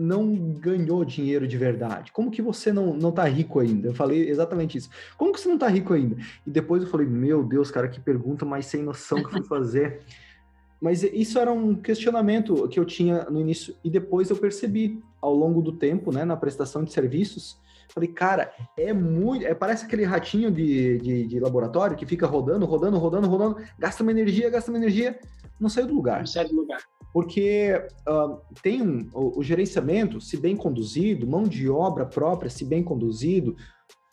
[0.00, 2.10] não ganhou dinheiro de verdade?
[2.10, 3.88] Como que você não, não tá rico ainda?
[3.88, 4.88] Eu falei exatamente isso.
[5.18, 6.16] Como que você não tá rico ainda?
[6.46, 9.44] E depois eu falei, meu Deus, cara, que pergunta mais sem noção que eu fui
[9.44, 10.00] fazer.
[10.80, 15.34] Mas isso era um questionamento que eu tinha no início e depois eu percebi ao
[15.34, 17.58] longo do tempo, né, na prestação de serviços.
[17.90, 19.44] Falei, cara, é muito.
[19.44, 24.02] É, parece aquele ratinho de, de, de, laboratório que fica rodando, rodando, rodando, rodando, gasta
[24.02, 25.20] uma energia, gasta uma energia,
[25.58, 26.20] não saiu do lugar.
[26.20, 26.80] Não sai do lugar
[27.12, 27.72] porque
[28.08, 32.82] uh, tem um, o, o, gerenciamento, se bem conduzido, mão de obra própria, se bem
[32.82, 33.56] conduzido,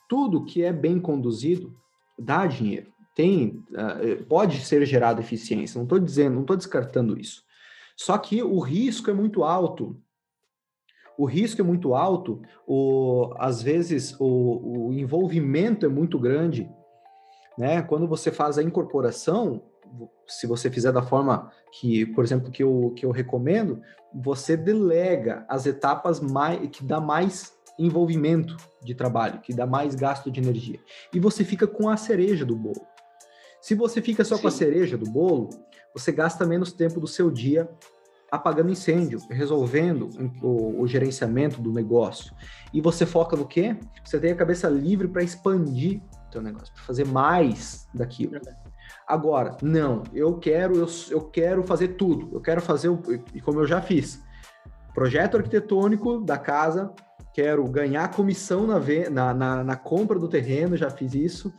[0.10, 1.76] tudo que é bem conduzido
[2.18, 2.92] dá dinheiro.
[3.16, 5.78] Tem, uh, pode ser gerado eficiência.
[5.78, 7.44] Não estou dizendo, não estou descartando isso.
[7.96, 10.00] Só que o risco é muito alto.
[11.18, 12.42] O risco é muito alto.
[12.68, 16.70] O, às vezes o, o envolvimento é muito grande.
[17.58, 17.82] Né?
[17.82, 19.64] Quando você faz a incorporação,
[20.28, 23.82] se você fizer da forma que, por exemplo, que eu, que eu recomendo,
[24.14, 30.32] você delega as etapas mais, que dá mais envolvimento de trabalho, que dá mais gasto
[30.32, 30.80] de energia.
[31.14, 32.86] E você fica com a cereja do bolo.
[33.62, 34.42] Se você fica só Sim.
[34.42, 35.50] com a cereja do bolo,
[35.94, 37.70] você gasta menos tempo do seu dia
[38.30, 40.10] apagando incêndio, resolvendo
[40.42, 42.34] o, o gerenciamento do negócio.
[42.74, 43.78] E você foca no quê?
[44.04, 48.32] Você tem a cabeça livre para expandir o teu negócio, para fazer mais daquilo.
[48.32, 48.58] Verdade.
[49.08, 52.30] Agora, não, eu quero, eu, eu quero fazer tudo.
[52.36, 52.90] Eu quero fazer,
[53.34, 54.22] e como eu já fiz,
[54.94, 56.92] projeto arquitetônico da casa,
[57.34, 58.80] quero ganhar comissão na,
[59.10, 61.54] na, na, na compra do terreno, já fiz isso.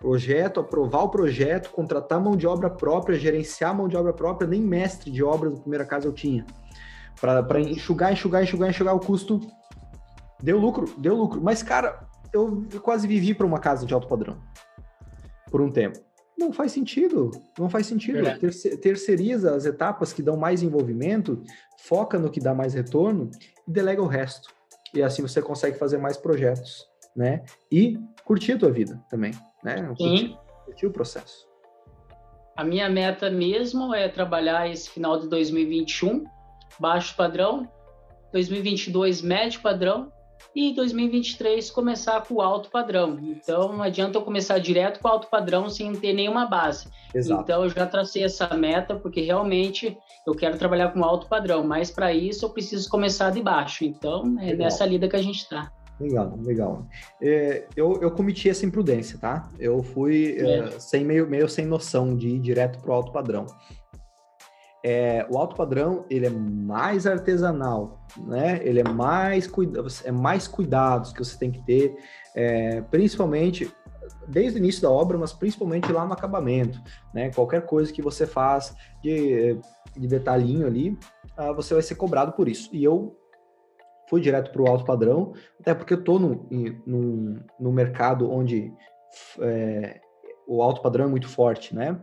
[0.00, 4.60] Projeto, aprovar o projeto, contratar mão de obra própria, gerenciar mão de obra própria, nem
[4.60, 6.46] mestre de obras da primeira casa eu tinha.
[7.20, 9.40] Para enxugar, enxugar, enxugar, enxugar o custo
[10.44, 11.40] Deu lucro, deu lucro.
[11.42, 14.36] Mas, cara, eu quase vivi para uma casa de alto padrão
[15.50, 15.98] por um tempo.
[16.44, 18.22] Não faz sentido, não faz sentido.
[18.38, 21.42] Terce, terceiriza as etapas que dão mais envolvimento,
[21.78, 23.30] foca no que dá mais retorno
[23.66, 24.50] e delega o resto.
[24.92, 26.86] E assim você consegue fazer mais projetos,
[27.16, 27.42] né?
[27.72, 29.32] E curtir a tua vida também,
[29.62, 29.82] né?
[29.96, 31.48] Curtir, curtir o processo.
[32.56, 36.24] A minha meta mesmo é trabalhar esse final de 2021
[36.78, 37.66] baixo padrão,
[38.32, 40.12] 2022 médio padrão
[40.54, 43.18] e 2023 começar com o alto padrão.
[43.20, 46.88] Então não adianta eu começar direto com o alto padrão sem ter nenhuma base.
[47.14, 47.42] Exato.
[47.42, 51.90] Então eu já tracei essa meta porque realmente eu quero trabalhar com alto padrão, mas
[51.90, 53.84] para isso eu preciso começar de baixo.
[53.84, 54.58] Então é Legal.
[54.58, 55.70] nessa lida que a gente está.
[56.00, 56.86] Legal, legal.
[57.22, 59.48] É, eu, eu cometi essa imprudência, tá?
[59.58, 60.58] Eu fui é.
[60.58, 63.46] É, sem meio, meio sem noção de ir direto para o alto padrão.
[64.86, 68.60] É, o alto padrão ele é mais artesanal, né?
[68.62, 69.50] Ele é mais
[70.04, 71.96] é mais cuidados que você tem que ter,
[72.36, 73.72] é, principalmente
[74.28, 76.78] desde o início da obra, mas principalmente lá no acabamento,
[77.14, 77.30] né?
[77.32, 79.58] Qualquer coisa que você faz de,
[79.96, 80.98] de detalhinho ali,
[81.38, 82.68] uh, você vai ser cobrado por isso.
[82.72, 83.16] E eu
[84.08, 86.46] fui direto para o alto padrão, até porque eu estou no,
[86.86, 88.72] no, no mercado onde
[89.40, 90.00] é,
[90.46, 92.00] o alto padrão é muito forte, né?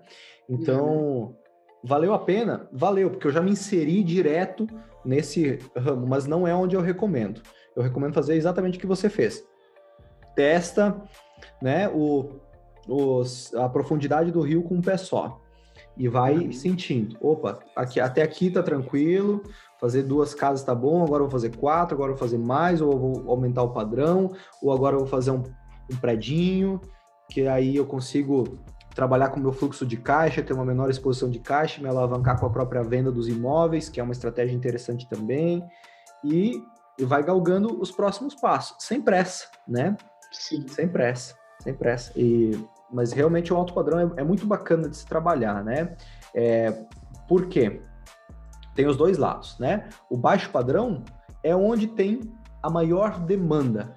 [0.49, 1.35] Então, uhum.
[1.83, 2.67] Valeu a pena?
[2.71, 4.67] Valeu, porque eu já me inseri direto
[5.03, 7.41] nesse ramo, mas não é onde eu recomendo.
[7.75, 9.43] Eu recomendo fazer exatamente o que você fez.
[10.35, 11.01] Testa
[11.61, 12.29] né, o,
[12.87, 15.39] os, a profundidade do rio com um pé só.
[15.97, 16.51] E vai uhum.
[16.51, 17.17] sentindo.
[17.21, 19.43] Opa, aqui, até aqui tá tranquilo,
[19.79, 22.81] fazer duas casas tá bom, agora eu vou fazer quatro, agora eu vou fazer mais,
[22.81, 25.43] ou eu vou aumentar o padrão, ou agora eu vou fazer um,
[25.91, 26.79] um predinho,
[27.29, 28.59] que aí eu consigo
[28.93, 32.39] trabalhar com o meu fluxo de caixa, ter uma menor exposição de caixa, me alavancar
[32.39, 35.63] com a própria venda dos imóveis, que é uma estratégia interessante também,
[36.23, 36.61] e,
[36.99, 39.95] e vai galgando os próximos passos, sem pressa, né?
[40.31, 40.67] Sim.
[40.67, 42.11] Sem pressa, sem pressa.
[42.15, 42.51] E,
[42.91, 45.95] mas realmente o alto padrão é, é muito bacana de se trabalhar, né?
[46.33, 46.85] É,
[47.27, 47.81] por quê?
[48.75, 49.89] Tem os dois lados, né?
[50.09, 51.03] O baixo padrão
[51.43, 52.21] é onde tem
[52.61, 53.95] a maior demanda.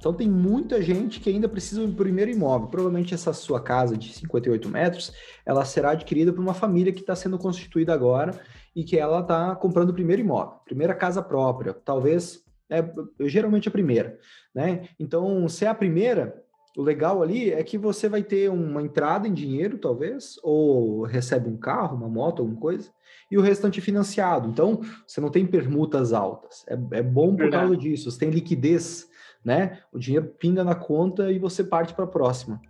[0.00, 2.68] Então tem muita gente que ainda precisa do primeiro imóvel.
[2.68, 5.12] Provavelmente essa sua casa de 58 metros,
[5.44, 8.40] ela será adquirida por uma família que está sendo constituída agora
[8.74, 12.82] e que ela está comprando o primeiro imóvel, primeira casa própria, talvez é
[13.28, 14.18] geralmente a primeira,
[14.54, 14.88] né?
[14.98, 16.40] Então, se é a primeira,
[16.76, 21.48] o legal ali é que você vai ter uma entrada em dinheiro, talvez, ou recebe
[21.48, 22.88] um carro, uma moto, alguma coisa,
[23.28, 24.48] e o restante financiado.
[24.48, 26.64] Então, você não tem permutas altas.
[26.68, 28.08] É, é bom por causa disso.
[28.08, 29.09] Você tem liquidez,
[29.44, 29.78] né?
[29.92, 32.60] O dinheiro pinga na conta e você parte para a próxima.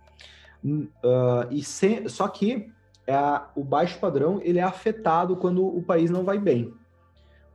[0.63, 1.63] Uh, e
[2.09, 2.71] só que
[3.07, 6.73] é a, o baixo padrão ele é afetado quando o país não vai bem.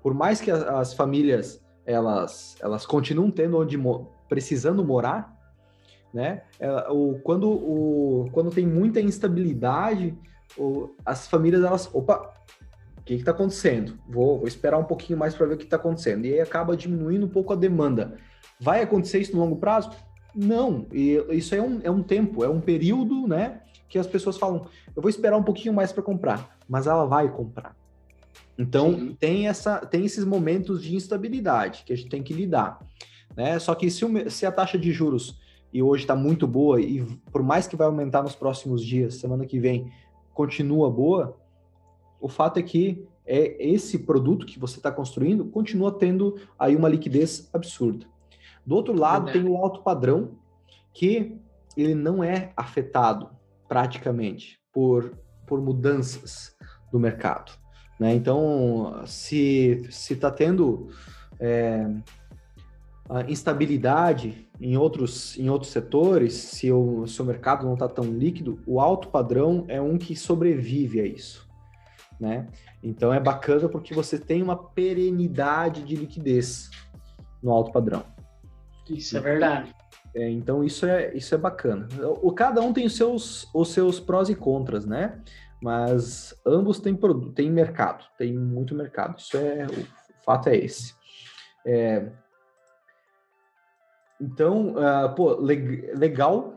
[0.02, 3.78] Por mais que as, as famílias elas, elas continuam tendo onde
[4.28, 5.36] precisando morar,
[6.12, 6.42] né?
[6.58, 10.18] É, o, quando, o, quando tem muita instabilidade,
[10.58, 12.34] o, as famílias elas, opa,
[13.06, 13.96] que está acontecendo?
[14.08, 16.26] Vou, vou, esperar um pouquinho mais para ver o que está acontecendo.
[16.26, 18.16] E aí acaba diminuindo um pouco a demanda.
[18.60, 19.90] Vai acontecer isso no longo prazo?
[20.34, 20.86] Não.
[20.92, 23.62] E isso é um, é um tempo, é um período, né?
[23.88, 27.30] Que as pessoas falam, eu vou esperar um pouquinho mais para comprar, mas ela vai
[27.30, 27.74] comprar.
[28.58, 32.80] Então tem essa, tem esses momentos de instabilidade que a gente tem que lidar,
[33.36, 33.58] né?
[33.58, 35.38] Só que se, o, se a taxa de juros
[35.72, 39.44] e hoje está muito boa e por mais que vai aumentar nos próximos dias, semana
[39.44, 39.90] que vem,
[40.32, 41.36] continua boa,
[42.20, 46.88] o fato é que é esse produto que você está construindo continua tendo aí uma
[46.88, 48.06] liquidez absurda.
[48.66, 50.32] Do outro lado, tem o alto padrão,
[50.92, 51.38] que
[51.76, 53.30] ele não é afetado
[53.68, 56.56] praticamente por, por mudanças
[56.90, 57.52] do mercado.
[58.00, 58.14] Né?
[58.14, 60.88] Então, se está tendo
[61.38, 61.86] é,
[63.28, 68.80] instabilidade em outros, em outros setores, se o seu mercado não está tão líquido, o
[68.80, 71.46] alto padrão é um que sobrevive a isso
[72.18, 72.48] né?
[72.82, 76.70] Então é bacana porque você tem uma perenidade de liquidez
[77.42, 78.04] no alto padrão.
[78.88, 79.74] Isso é verdade.
[80.14, 81.88] É, então isso é isso é bacana.
[82.22, 85.20] O cada um tem os seus os seus prós e contras, né?
[85.62, 89.18] Mas ambos têm produto, tem mercado, tem muito mercado.
[89.18, 90.94] Isso é o fato é esse.
[91.66, 92.10] É,
[94.20, 96.55] então, uh, pô, legal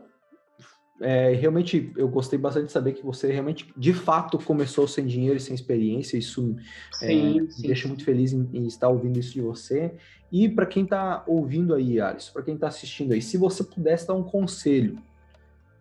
[1.00, 5.36] é, realmente eu gostei bastante de saber que você realmente, de fato, começou sem dinheiro
[5.36, 6.18] e sem experiência.
[6.18, 6.56] Isso
[6.92, 7.62] sim, é, sim.
[7.62, 9.94] me deixa muito feliz em, em, estar ouvindo isso de você.
[10.30, 14.06] E para quem está ouvindo aí, Alisson, para quem está assistindo aí, se você pudesse
[14.06, 14.98] dar um conselho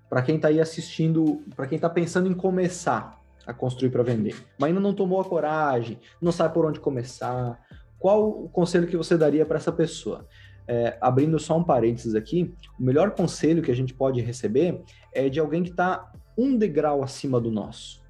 [0.09, 4.35] para quem está aí assistindo, para quem está pensando em começar a construir para vender,
[4.57, 7.59] mas ainda não tomou a coragem, não sabe por onde começar,
[7.97, 10.27] qual o conselho que você daria para essa pessoa?
[10.69, 15.27] É, abrindo só um parênteses aqui, o melhor conselho que a gente pode receber é
[15.27, 18.03] de alguém que está um degrau acima do nosso.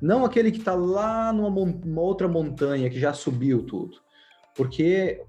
[0.00, 3.98] Não aquele que está lá numa outra montanha que já subiu tudo.
[4.54, 5.22] Porque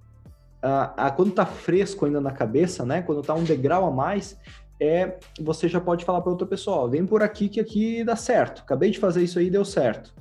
[0.61, 3.01] a, a, quando está fresco ainda na cabeça, né?
[3.01, 4.39] Quando está um degrau a mais,
[4.79, 8.61] é você já pode falar para outra pessoa, vem por aqui que aqui dá certo.
[8.61, 10.15] Acabei de fazer isso aí, deu certo.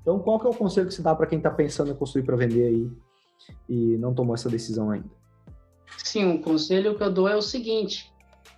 [0.00, 2.22] Então, qual que é o conselho que você dá para quem está pensando em construir
[2.22, 2.90] para vender aí
[3.68, 5.21] e não tomou essa decisão ainda?
[5.98, 8.12] Sim, o conselho que eu dou é o seguinte,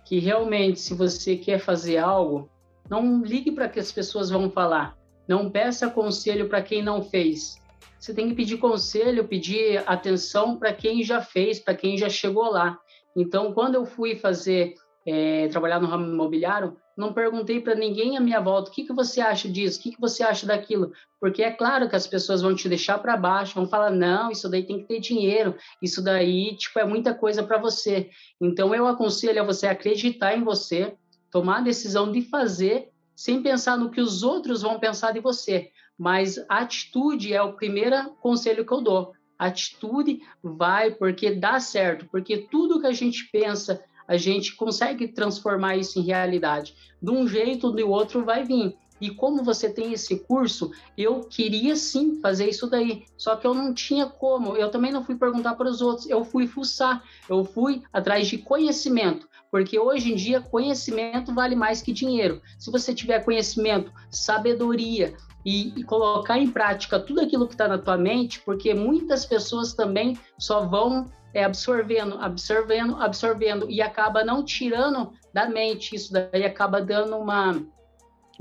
[0.05, 2.49] que realmente se você quer fazer algo,
[2.89, 4.97] não ligue para que as pessoas vão falar.
[5.27, 7.59] Não peça conselho para quem não fez.
[7.99, 12.51] Você tem que pedir conselho, pedir atenção para quem já fez, para quem já chegou
[12.51, 12.77] lá.
[13.15, 14.75] Então, quando eu fui fazer
[15.07, 18.93] é, trabalhar no ramo imobiliário, não perguntei para ninguém à minha volta o que, que
[18.93, 22.41] você acha disso, o que, que você acha daquilo, porque é claro que as pessoas
[22.41, 26.03] vão te deixar para baixo, vão falar, não, isso daí tem que ter dinheiro, isso
[26.03, 28.09] daí, tipo, é muita coisa para você.
[28.39, 30.95] Então, eu aconselho a você acreditar em você,
[31.31, 35.71] tomar a decisão de fazer, sem pensar no que os outros vão pensar de você.
[35.97, 39.13] Mas atitude é o primeiro conselho que eu dou.
[39.37, 45.77] Atitude vai porque dá certo, porque tudo que a gente pensa, a gente consegue transformar
[45.77, 46.75] isso em realidade.
[47.01, 48.75] De um jeito ou do outro vai vir.
[48.99, 53.53] E como você tem esse curso, eu queria sim fazer isso daí, só que eu
[53.53, 54.55] não tinha como.
[54.55, 58.37] Eu também não fui perguntar para os outros, eu fui fuçar, eu fui atrás de
[58.37, 62.41] conhecimento, porque hoje em dia conhecimento vale mais que dinheiro.
[62.57, 65.13] Se você tiver conhecimento, sabedoria
[65.45, 69.73] e, e colocar em prática tudo aquilo que está na tua mente, porque muitas pessoas
[69.73, 75.93] também só vão é, absorvendo, absorvendo, absorvendo e acaba não tirando da mente.
[75.93, 77.61] Isso daí acaba dando uma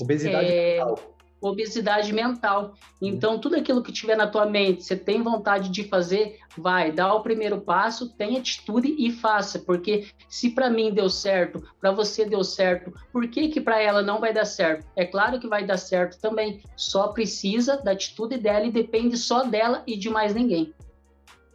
[0.01, 1.17] obesidade é, mental.
[1.41, 2.75] Obesidade mental.
[3.03, 7.13] Então, tudo aquilo que tiver na tua mente, você tem vontade de fazer, vai, dá
[7.13, 9.59] o primeiro passo, tem atitude e faça.
[9.59, 14.03] Porque se para mim deu certo, para você deu certo, por que que para ela
[14.03, 14.87] não vai dar certo?
[14.95, 16.63] É claro que vai dar certo também.
[16.77, 20.73] Só precisa da atitude dela e depende só dela e de mais ninguém.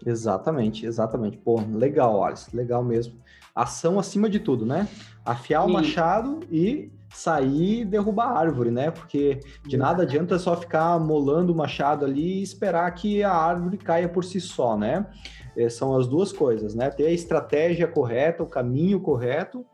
[0.05, 1.37] Exatamente, exatamente.
[1.37, 3.19] Pô, legal, Alisson, legal mesmo.
[3.53, 4.87] Ação acima de tudo, né?
[5.25, 5.69] Afiar Sim.
[5.69, 8.91] o machado e sair e derrubar a árvore, né?
[8.91, 13.77] Porque de nada adianta só ficar molando o machado ali e esperar que a árvore
[13.77, 15.05] caia por si só, né?
[15.57, 16.89] É, são as duas coisas, né?
[16.89, 19.65] Ter a estratégia correta, o caminho correto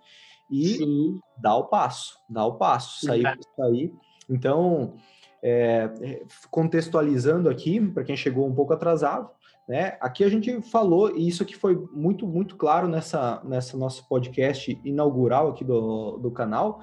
[0.49, 1.19] e Sim.
[1.37, 3.93] dar o passo, dar o passo, sair, sair.
[4.29, 4.95] Então,
[5.43, 9.29] é, é contextualizando aqui, para quem chegou um pouco atrasado,
[9.67, 9.97] né?
[9.99, 14.79] Aqui a gente falou, e isso aqui foi muito, muito claro nessa, nessa nosso podcast
[14.83, 16.81] inaugural aqui do, do canal,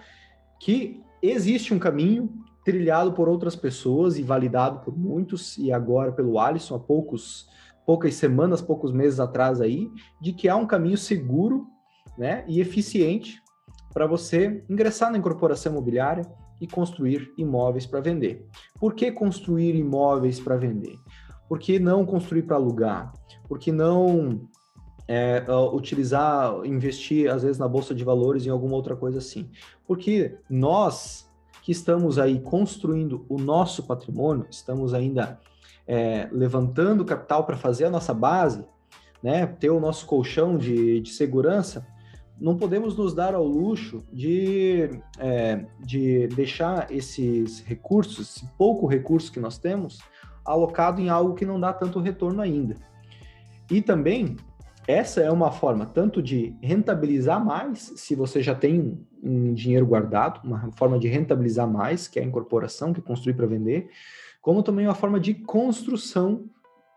[0.61, 2.33] que existe um caminho
[2.65, 7.49] trilhado por outras pessoas e validado por muitos, e agora pelo Alisson, há poucos,
[7.87, 11.67] poucas semanas, poucos meses atrás aí, de que há um caminho seguro
[12.19, 13.41] né, e eficiente
[13.93, 16.25] para você ingressar na incorporação imobiliária
[16.61, 18.47] e construir imóveis para vender.
[18.79, 20.97] Por que construir imóveis para vender?
[21.53, 23.13] Por que não construir para alugar?
[23.47, 24.49] Por que não
[25.07, 25.45] é,
[25.75, 29.51] utilizar, investir, às vezes, na bolsa de valores em alguma outra coisa assim?
[29.87, 31.31] Porque nós
[31.63, 35.39] que estamos aí construindo o nosso patrimônio, estamos ainda
[35.87, 38.65] é, levantando capital para fazer a nossa base,
[39.23, 41.87] né, ter o nosso colchão de, de segurança,
[42.41, 44.89] não podemos nos dar ao luxo de,
[45.19, 49.99] é, de deixar esses recursos, esse pouco recurso que nós temos,
[50.45, 52.77] alocado em algo que não dá tanto retorno ainda.
[53.71, 54.37] E também,
[54.87, 60.41] essa é uma forma tanto de rentabilizar mais, se você já tem um dinheiro guardado,
[60.45, 63.91] uma forma de rentabilizar mais, que é a incorporação, que é construir para vender,
[64.41, 66.45] como também uma forma de construção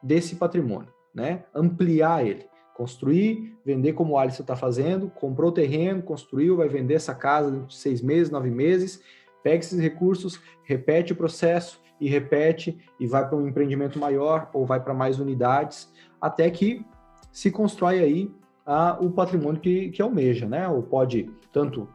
[0.02, 1.44] desse patrimônio, né?
[1.54, 2.46] Ampliar ele.
[2.76, 7.50] Construir, vender como o Alisson está fazendo, comprou o terreno, construiu, vai vender essa casa
[7.50, 9.02] dentro de seis meses, nove meses,
[9.42, 14.66] pega esses recursos, repete o processo, e repete e vai para um empreendimento maior ou
[14.66, 16.86] vai para mais unidades, até que
[17.32, 18.32] se constrói aí
[18.66, 20.68] a, o patrimônio que, que almeja, né?
[20.68, 21.88] Ou pode tanto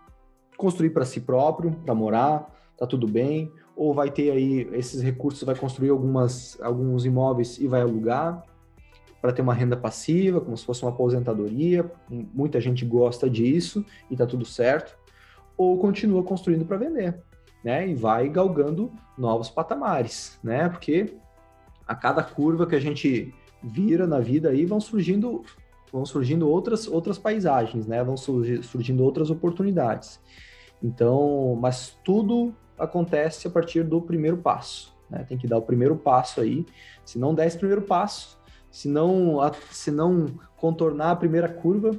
[0.57, 5.43] construir para si próprio, para morar, tá tudo bem, ou vai ter aí esses recursos,
[5.43, 8.43] vai construir algumas, alguns imóveis e vai alugar
[9.21, 11.91] para ter uma renda passiva, como se fosse uma aposentadoria.
[12.09, 14.97] Muita gente gosta disso e tá tudo certo.
[15.57, 17.23] Ou continua construindo para vender
[17.65, 17.89] né?
[17.89, 20.69] E vai galgando novos patamares, né?
[20.69, 21.15] Porque
[21.87, 25.45] a cada curva que a gente vira na vida aí vão surgindo
[25.93, 28.03] vão surgindo outras outras paisagens, né?
[28.03, 30.21] Vão surgindo outras oportunidades.
[30.83, 35.25] Então, mas tudo acontece a partir do primeiro passo, né?
[35.29, 36.65] Tem que dar o primeiro passo aí.
[37.05, 38.39] Se não der esse primeiro passo,
[38.71, 39.39] se não,
[39.71, 41.91] se não contornar a primeira curva,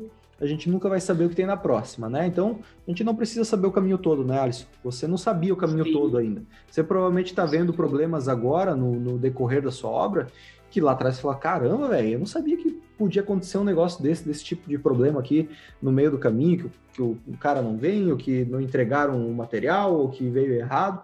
[0.42, 2.26] a gente nunca vai saber o que tem na próxima, né?
[2.26, 4.66] Então, a gente não precisa saber o caminho todo, né, Alisson?
[4.84, 5.94] Você não sabia o caminho Sim.
[5.94, 6.42] todo ainda.
[6.70, 10.28] Você provavelmente está vendo problemas agora, no, no, decorrer da sua obra,
[10.72, 14.02] que lá atrás você fala, caramba, velho, eu não sabia que podia acontecer um negócio
[14.02, 15.48] desse, desse tipo de problema aqui
[15.80, 19.24] no meio do caminho, que, que o, o, cara não vem, ou que não entregaram
[19.24, 21.04] o material, ou que veio errado.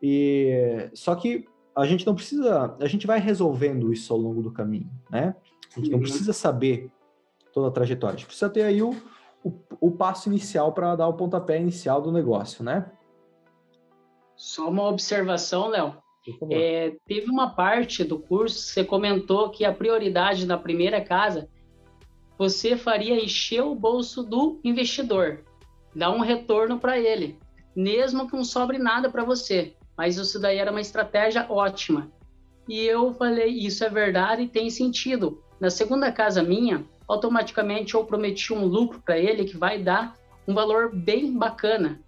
[0.00, 1.44] E só que
[1.76, 5.34] a gente não precisa, a gente vai resolvendo isso ao longo do caminho, né?
[5.76, 6.88] A gente não precisa saber
[7.54, 8.16] toda a trajetória.
[8.16, 8.90] A gente precisa ter aí o,
[9.42, 12.90] o, o passo inicial para dar o pontapé inicial do negócio, né?
[14.36, 15.96] Só uma observação, Léo.
[16.50, 21.48] É, teve uma parte do curso, você comentou que a prioridade na primeira casa
[22.36, 25.44] você faria encher o bolso do investidor,
[25.94, 27.38] dar um retorno para ele,
[27.76, 29.76] mesmo que não sobre nada para você.
[29.96, 32.10] Mas isso daí era uma estratégia ótima.
[32.68, 35.40] E eu falei, isso é verdade e tem sentido.
[35.60, 40.54] Na segunda casa minha, automaticamente eu prometi um lucro para ele que vai dar um
[40.54, 42.00] valor bem bacana.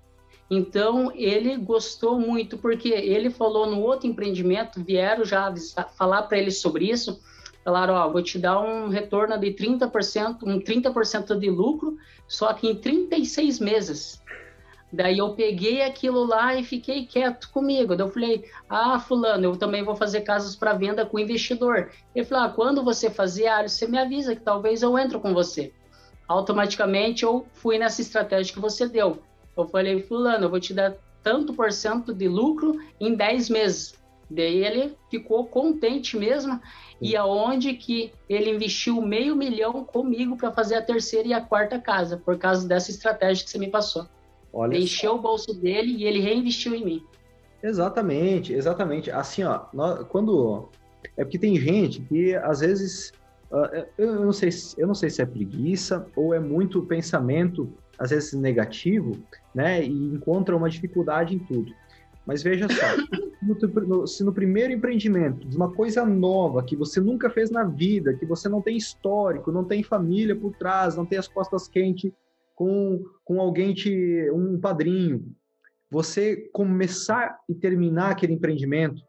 [0.51, 6.39] Então ele gostou muito porque ele falou no outro empreendimento, vieram já avisar, falar para
[6.39, 7.21] ele sobre isso,
[7.65, 11.97] falaram, ó, vou te dar um retorno de 30%, um 30% de lucro,
[12.29, 14.23] só que em 36 meses.
[14.97, 17.95] Daí eu peguei aquilo lá e fiquei quieto comigo.
[17.95, 21.91] Daí eu falei, ah, fulano, eu também vou fazer casas para venda com investidor.
[22.15, 25.35] Ele falou, ah, quando você fazer, ah, você me avisa que talvez eu entro com
[25.35, 25.71] você.
[26.27, 29.19] Automaticamente eu fui nessa estratégia que você deu.
[29.55, 33.95] Eu falei, fulano, eu vou te dar tanto por cento de lucro em 10 meses.
[34.31, 36.59] Daí ele ficou contente mesmo
[37.03, 41.79] e aonde que ele investiu meio milhão comigo para fazer a terceira e a quarta
[41.79, 44.07] casa, por causa dessa estratégia que você me passou.
[44.57, 45.19] Olha Encheu só.
[45.19, 47.03] o bolso dele e ele reinvestiu em mim.
[47.63, 49.11] Exatamente, exatamente.
[49.11, 49.59] Assim, ó,
[50.09, 50.71] quando.
[51.15, 53.13] É porque tem gente que às vezes.
[53.51, 54.49] Uh, eu, não sei,
[54.79, 59.17] eu não sei se é preguiça ou é muito pensamento, às vezes negativo,
[59.55, 59.85] né?
[59.85, 61.73] E encontra uma dificuldade em tudo.
[62.27, 62.97] Mas veja só,
[63.87, 68.15] no, se no primeiro empreendimento, de uma coisa nova que você nunca fez na vida,
[68.15, 72.11] que você não tem histórico, não tem família por trás, não tem as costas quentes,
[72.57, 75.33] com, com alguém, te, um padrinho,
[75.89, 79.05] você começar e terminar aquele empreendimento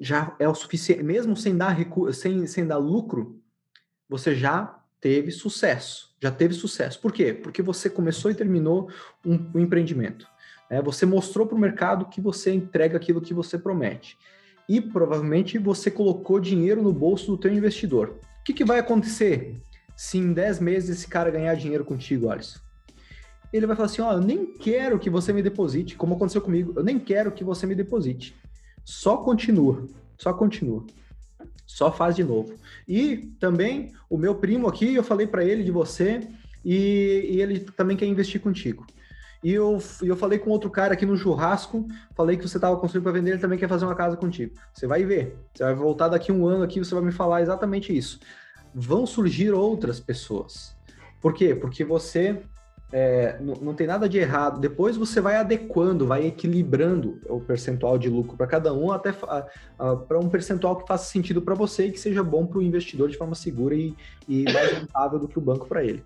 [0.00, 1.76] já é o suficiente, mesmo sem dar,
[2.14, 3.38] sem, sem dar lucro,
[4.08, 6.98] você já teve sucesso, já teve sucesso.
[7.00, 7.34] Por quê?
[7.34, 8.90] Porque você começou e terminou
[9.24, 10.26] um, um empreendimento.
[10.70, 14.16] É, você mostrou para o mercado que você entrega aquilo que você promete.
[14.66, 18.18] E provavelmente você colocou dinheiro no bolso do teu investidor.
[18.40, 19.60] O que, que vai acontecer
[20.00, 22.58] se em 10 meses esse cara ganhar dinheiro contigo, Alisson?
[23.52, 26.40] Ele vai falar assim: Ó, oh, eu nem quero que você me deposite, como aconteceu
[26.40, 28.34] comigo, eu nem quero que você me deposite.
[28.82, 29.86] Só continua,
[30.16, 30.86] só continua.
[31.66, 32.54] Só faz de novo.
[32.88, 36.26] E também o meu primo aqui, eu falei para ele de você
[36.64, 38.86] e, e, ele também quer investir contigo.
[39.44, 41.86] E eu, eu falei com outro cara aqui no churrasco,
[42.16, 44.54] falei que você estava construindo para vender, ele também quer fazer uma casa contigo.
[44.72, 45.36] Você vai ver.
[45.54, 48.18] Você vai voltar daqui um ano aqui, você vai me falar exatamente isso
[48.74, 50.76] vão surgir outras pessoas.
[51.20, 51.54] Por quê?
[51.54, 52.42] Porque você
[52.92, 54.60] é, não, não, tem nada de errado.
[54.60, 60.18] Depois você vai adequando, vai equilibrando o percentual de lucro para cada um, até para
[60.18, 63.16] um percentual que faça sentido para você e que seja bom para o investidor de
[63.16, 63.94] forma segura e,
[64.28, 66.04] e mais rentável do que o banco para ele.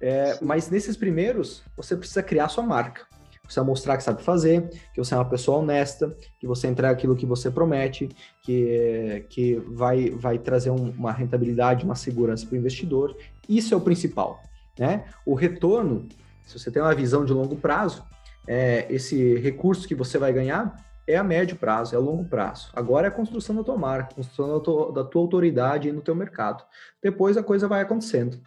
[0.00, 3.06] É, mas nesses primeiros, você precisa criar sua marca
[3.52, 7.14] precisa mostrar que sabe fazer, que você é uma pessoa honesta, que você entrega aquilo
[7.14, 8.08] que você promete,
[8.42, 13.16] que, que vai, vai trazer um, uma rentabilidade, uma segurança para o investidor.
[13.48, 14.40] Isso é o principal.
[14.78, 15.04] Né?
[15.26, 16.08] O retorno,
[16.46, 18.02] se você tem uma visão de longo prazo,
[18.46, 20.74] é, esse recurso que você vai ganhar
[21.06, 22.70] é a médio prazo, é a longo prazo.
[22.74, 26.14] Agora é a construção da tua marca, construção da tua, da tua autoridade no teu
[26.14, 26.64] mercado.
[27.02, 28.40] Depois a coisa vai acontecendo,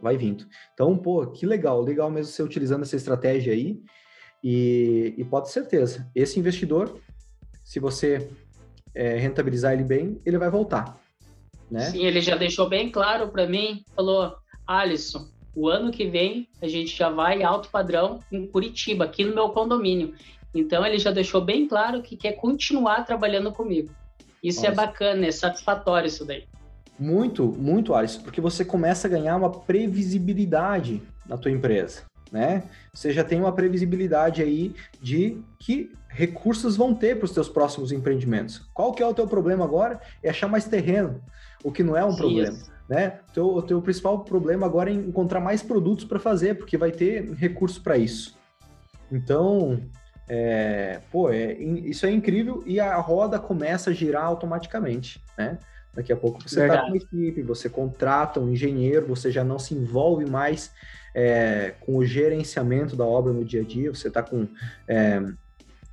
[0.00, 0.44] vai vindo.
[0.74, 3.80] Então, pô, que legal, legal mesmo você utilizando essa estratégia aí.
[4.42, 6.98] E, e pode ter certeza, esse investidor,
[7.64, 8.28] se você
[8.94, 10.98] é, rentabilizar ele bem, ele vai voltar.
[11.70, 11.80] Né?
[11.90, 14.34] Sim, ele já deixou bem claro para mim, falou,
[14.66, 19.34] Alisson, o ano que vem a gente já vai alto padrão em Curitiba, aqui no
[19.34, 20.14] meu condomínio.
[20.54, 23.90] Então ele já deixou bem claro que quer continuar trabalhando comigo.
[24.42, 24.82] Isso é Nossa.
[24.82, 26.44] é bacana, é satisfatório isso daí.
[26.98, 32.62] Muito, muito, Alisson, porque você começa a ganhar uma previsibilidade na tua empresa né?
[32.92, 37.92] Você já tem uma previsibilidade aí de que recursos vão ter para os teus próximos
[37.92, 38.68] empreendimentos.
[38.74, 40.00] Qual que é o teu problema agora?
[40.22, 41.20] É achar mais terreno,
[41.62, 42.56] o que não é um problema.
[42.88, 43.20] Né?
[43.28, 46.90] O, teu, o teu principal problema agora é encontrar mais produtos para fazer, porque vai
[46.90, 48.36] ter recurso para isso.
[49.12, 49.80] Então,
[50.28, 55.58] é, pô, é, isso é incrível e a roda começa a girar automaticamente, né?
[55.94, 59.58] Daqui a pouco você está com uma equipe, você contrata um engenheiro, você já não
[59.58, 60.70] se envolve mais
[61.14, 64.48] é, com o gerenciamento da obra no dia a dia, você está com.
[64.86, 65.22] É,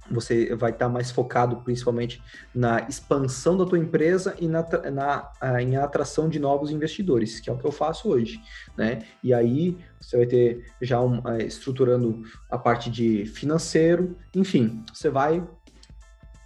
[0.10, 2.22] você vai estar tá mais focado principalmente
[2.54, 7.54] na expansão da tua empresa e na, na, em atração de novos investidores, que é
[7.54, 8.40] o que eu faço hoje,
[8.78, 9.00] né?
[9.24, 15.10] E aí você vai ter já um, é, estruturando a parte de financeiro, enfim, você
[15.10, 15.44] vai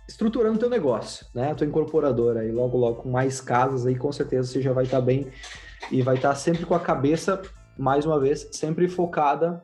[0.08, 1.52] estruturando o teu negócio, né?
[1.52, 4.86] A tua incorporadora aí logo logo com mais casas aí com certeza você já vai
[4.86, 5.28] estar tá bem
[5.92, 7.42] e vai estar tá sempre com a cabeça
[7.80, 9.64] mais uma vez sempre focada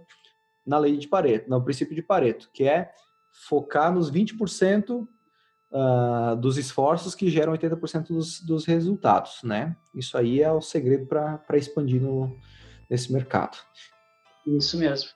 [0.65, 2.91] na lei de Pareto, no princípio de Pareto, que é
[3.47, 5.07] focar nos 20% uh,
[5.71, 9.75] ah, dos esforços que geram 80% dos, dos resultados, né?
[9.93, 12.35] Isso aí é o segredo para expandir no,
[12.89, 13.57] nesse mercado.
[14.47, 15.09] Isso mesmo.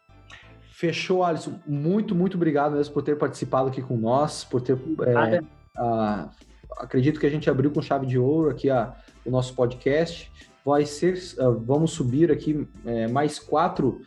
[0.72, 1.60] Fechou, Alisson.
[1.66, 4.74] Muito, muito obrigado mesmo por ter participado aqui com nós, por ter.
[4.74, 5.40] É,
[5.82, 6.30] uh,
[6.78, 8.96] acredito que a gente abriu com chave de ouro aqui a,
[9.26, 10.32] o nosso podcast.
[10.66, 14.02] Vai ser, uh, vamos subir aqui é, mais quatro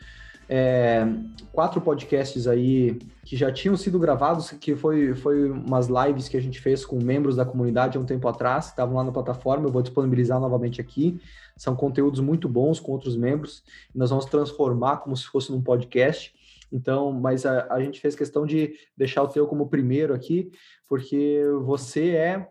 [0.54, 1.06] é,
[1.50, 6.42] quatro podcasts aí que já tinham sido gravados, que foi, foi umas lives que a
[6.42, 9.72] gente fez com membros da comunidade há um tempo atrás, estavam lá na plataforma, eu
[9.72, 11.18] vou disponibilizar novamente aqui.
[11.56, 16.34] São conteúdos muito bons com outros membros, nós vamos transformar como se fosse num podcast.
[16.70, 20.50] Então, mas a, a gente fez questão de deixar o teu como primeiro aqui,
[20.86, 22.48] porque você é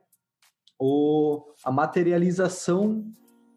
[0.79, 3.03] o, a materialização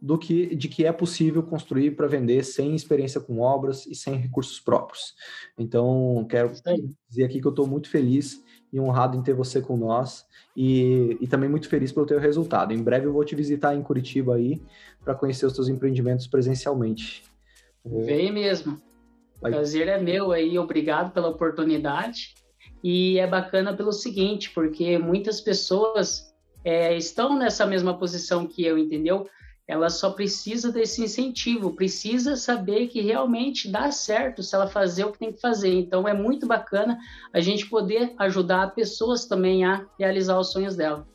[0.05, 4.17] do que de que é possível construir para vender sem experiência com obras e sem
[4.17, 5.15] recursos próprios.
[5.59, 6.53] Então, quero
[7.09, 11.17] dizer aqui que eu estou muito feliz e honrado em ter você com nós e,
[11.23, 12.75] e também muito feliz pelo teu resultado.
[12.75, 14.61] Em breve eu vou te visitar em Curitiba aí
[15.03, 17.25] para conhecer os teus empreendimentos presencialmente.
[17.83, 18.79] Vem mesmo.
[19.39, 22.35] O prazer é meu aí, obrigado pela oportunidade.
[22.83, 26.31] E é bacana pelo seguinte, porque muitas pessoas
[26.63, 29.27] é, estão nessa mesma posição que eu, entendeu?
[29.67, 35.13] Ela só precisa desse incentivo, precisa saber que realmente dá certo se ela fazer o
[35.13, 35.73] que tem que fazer.
[35.73, 36.99] Então é muito bacana
[37.33, 41.07] a gente poder ajudar pessoas também a realizar os sonhos dela.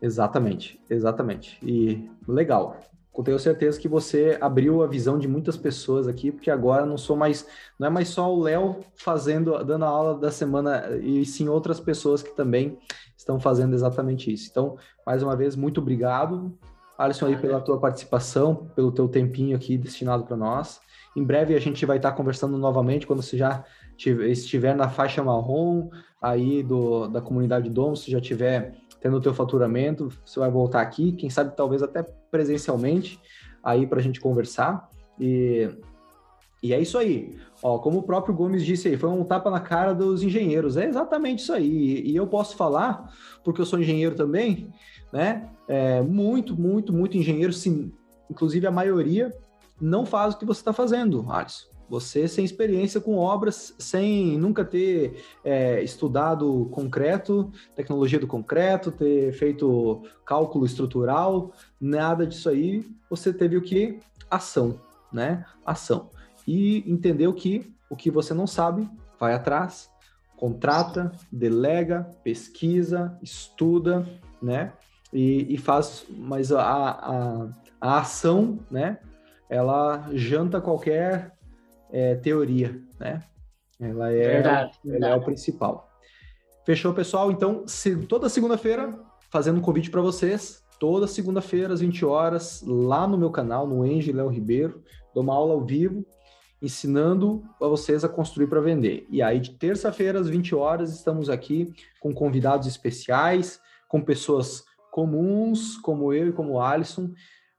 [0.00, 1.58] Exatamente, exatamente.
[1.62, 2.80] E legal.
[3.16, 6.96] Eu tenho certeza que você abriu a visão de muitas pessoas aqui, porque agora não
[6.96, 7.46] sou mais,
[7.78, 11.78] não é mais só o Léo fazendo, dando a aula da semana, e sim outras
[11.78, 12.78] pessoas que também
[13.14, 14.48] estão fazendo exatamente isso.
[14.50, 16.56] Então, mais uma vez, muito obrigado.
[17.00, 20.80] Alisson, aí pela tua participação, pelo teu tempinho aqui destinado para nós.
[21.16, 23.64] Em breve a gente vai estar conversando novamente quando você já
[23.96, 25.88] estiver na faixa marrom
[26.20, 30.82] aí do, da comunidade Dom, se já estiver tendo o teu faturamento, você vai voltar
[30.82, 33.18] aqui, quem sabe talvez até presencialmente
[33.64, 34.86] aí para a gente conversar.
[35.18, 35.70] E,
[36.62, 37.36] e é isso aí.
[37.62, 40.76] Ó, como o próprio Gomes disse aí, foi um tapa na cara dos engenheiros.
[40.76, 42.02] É exatamente isso aí.
[42.04, 44.70] E eu posso falar, porque eu sou engenheiro também,
[45.12, 45.48] né?
[45.66, 47.92] É, muito, muito, muito engenheiro, sim,
[48.30, 49.34] inclusive a maioria,
[49.80, 51.70] não faz o que você está fazendo, Alisson.
[51.88, 59.32] Você sem experiência com obras, sem nunca ter é, estudado concreto, tecnologia do concreto, ter
[59.32, 63.98] feito cálculo estrutural, nada disso aí, você teve o que?
[64.30, 64.80] Ação,
[65.12, 65.44] né?
[65.66, 66.10] Ação.
[66.50, 68.88] E entendeu que o que você não sabe,
[69.18, 69.90] vai atrás,
[70.36, 74.06] contrata, delega, pesquisa, estuda,
[74.42, 74.72] né?
[75.12, 77.48] e, e faz, mas a, a,
[77.80, 78.98] a, ação, né?
[79.48, 81.32] Ela janta qualquer
[81.90, 83.22] é, teoria, né?
[83.80, 85.12] Ela é, verdade, ela verdade.
[85.12, 85.90] é o principal.
[86.64, 87.32] Fechou, pessoal?
[87.32, 88.96] Então, se, toda segunda-feira,
[89.30, 93.84] fazendo um convite para vocês, toda segunda-feira, às 20 horas, lá no meu canal, no
[93.84, 96.04] Engie Léo Ribeiro, dou uma aula ao vivo,
[96.62, 99.06] ensinando a vocês a construir para vender.
[99.08, 105.76] E aí, de terça-feira, às 20 horas, estamos aqui com convidados especiais, com pessoas comuns,
[105.78, 107.12] como eu e como o Alisson,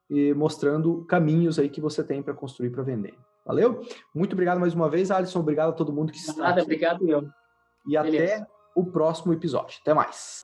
[0.10, 3.14] e mostrando caminhos aí que você tem para construir para vender.
[3.46, 3.82] Valeu?
[4.14, 5.40] Muito obrigado mais uma vez, Alisson.
[5.40, 6.62] Obrigado a todo mundo que está Nada, aqui.
[6.64, 7.28] obrigado eu.
[7.88, 8.36] E Beleza.
[8.36, 9.80] até o próximo episódio.
[9.82, 10.40] Até mais.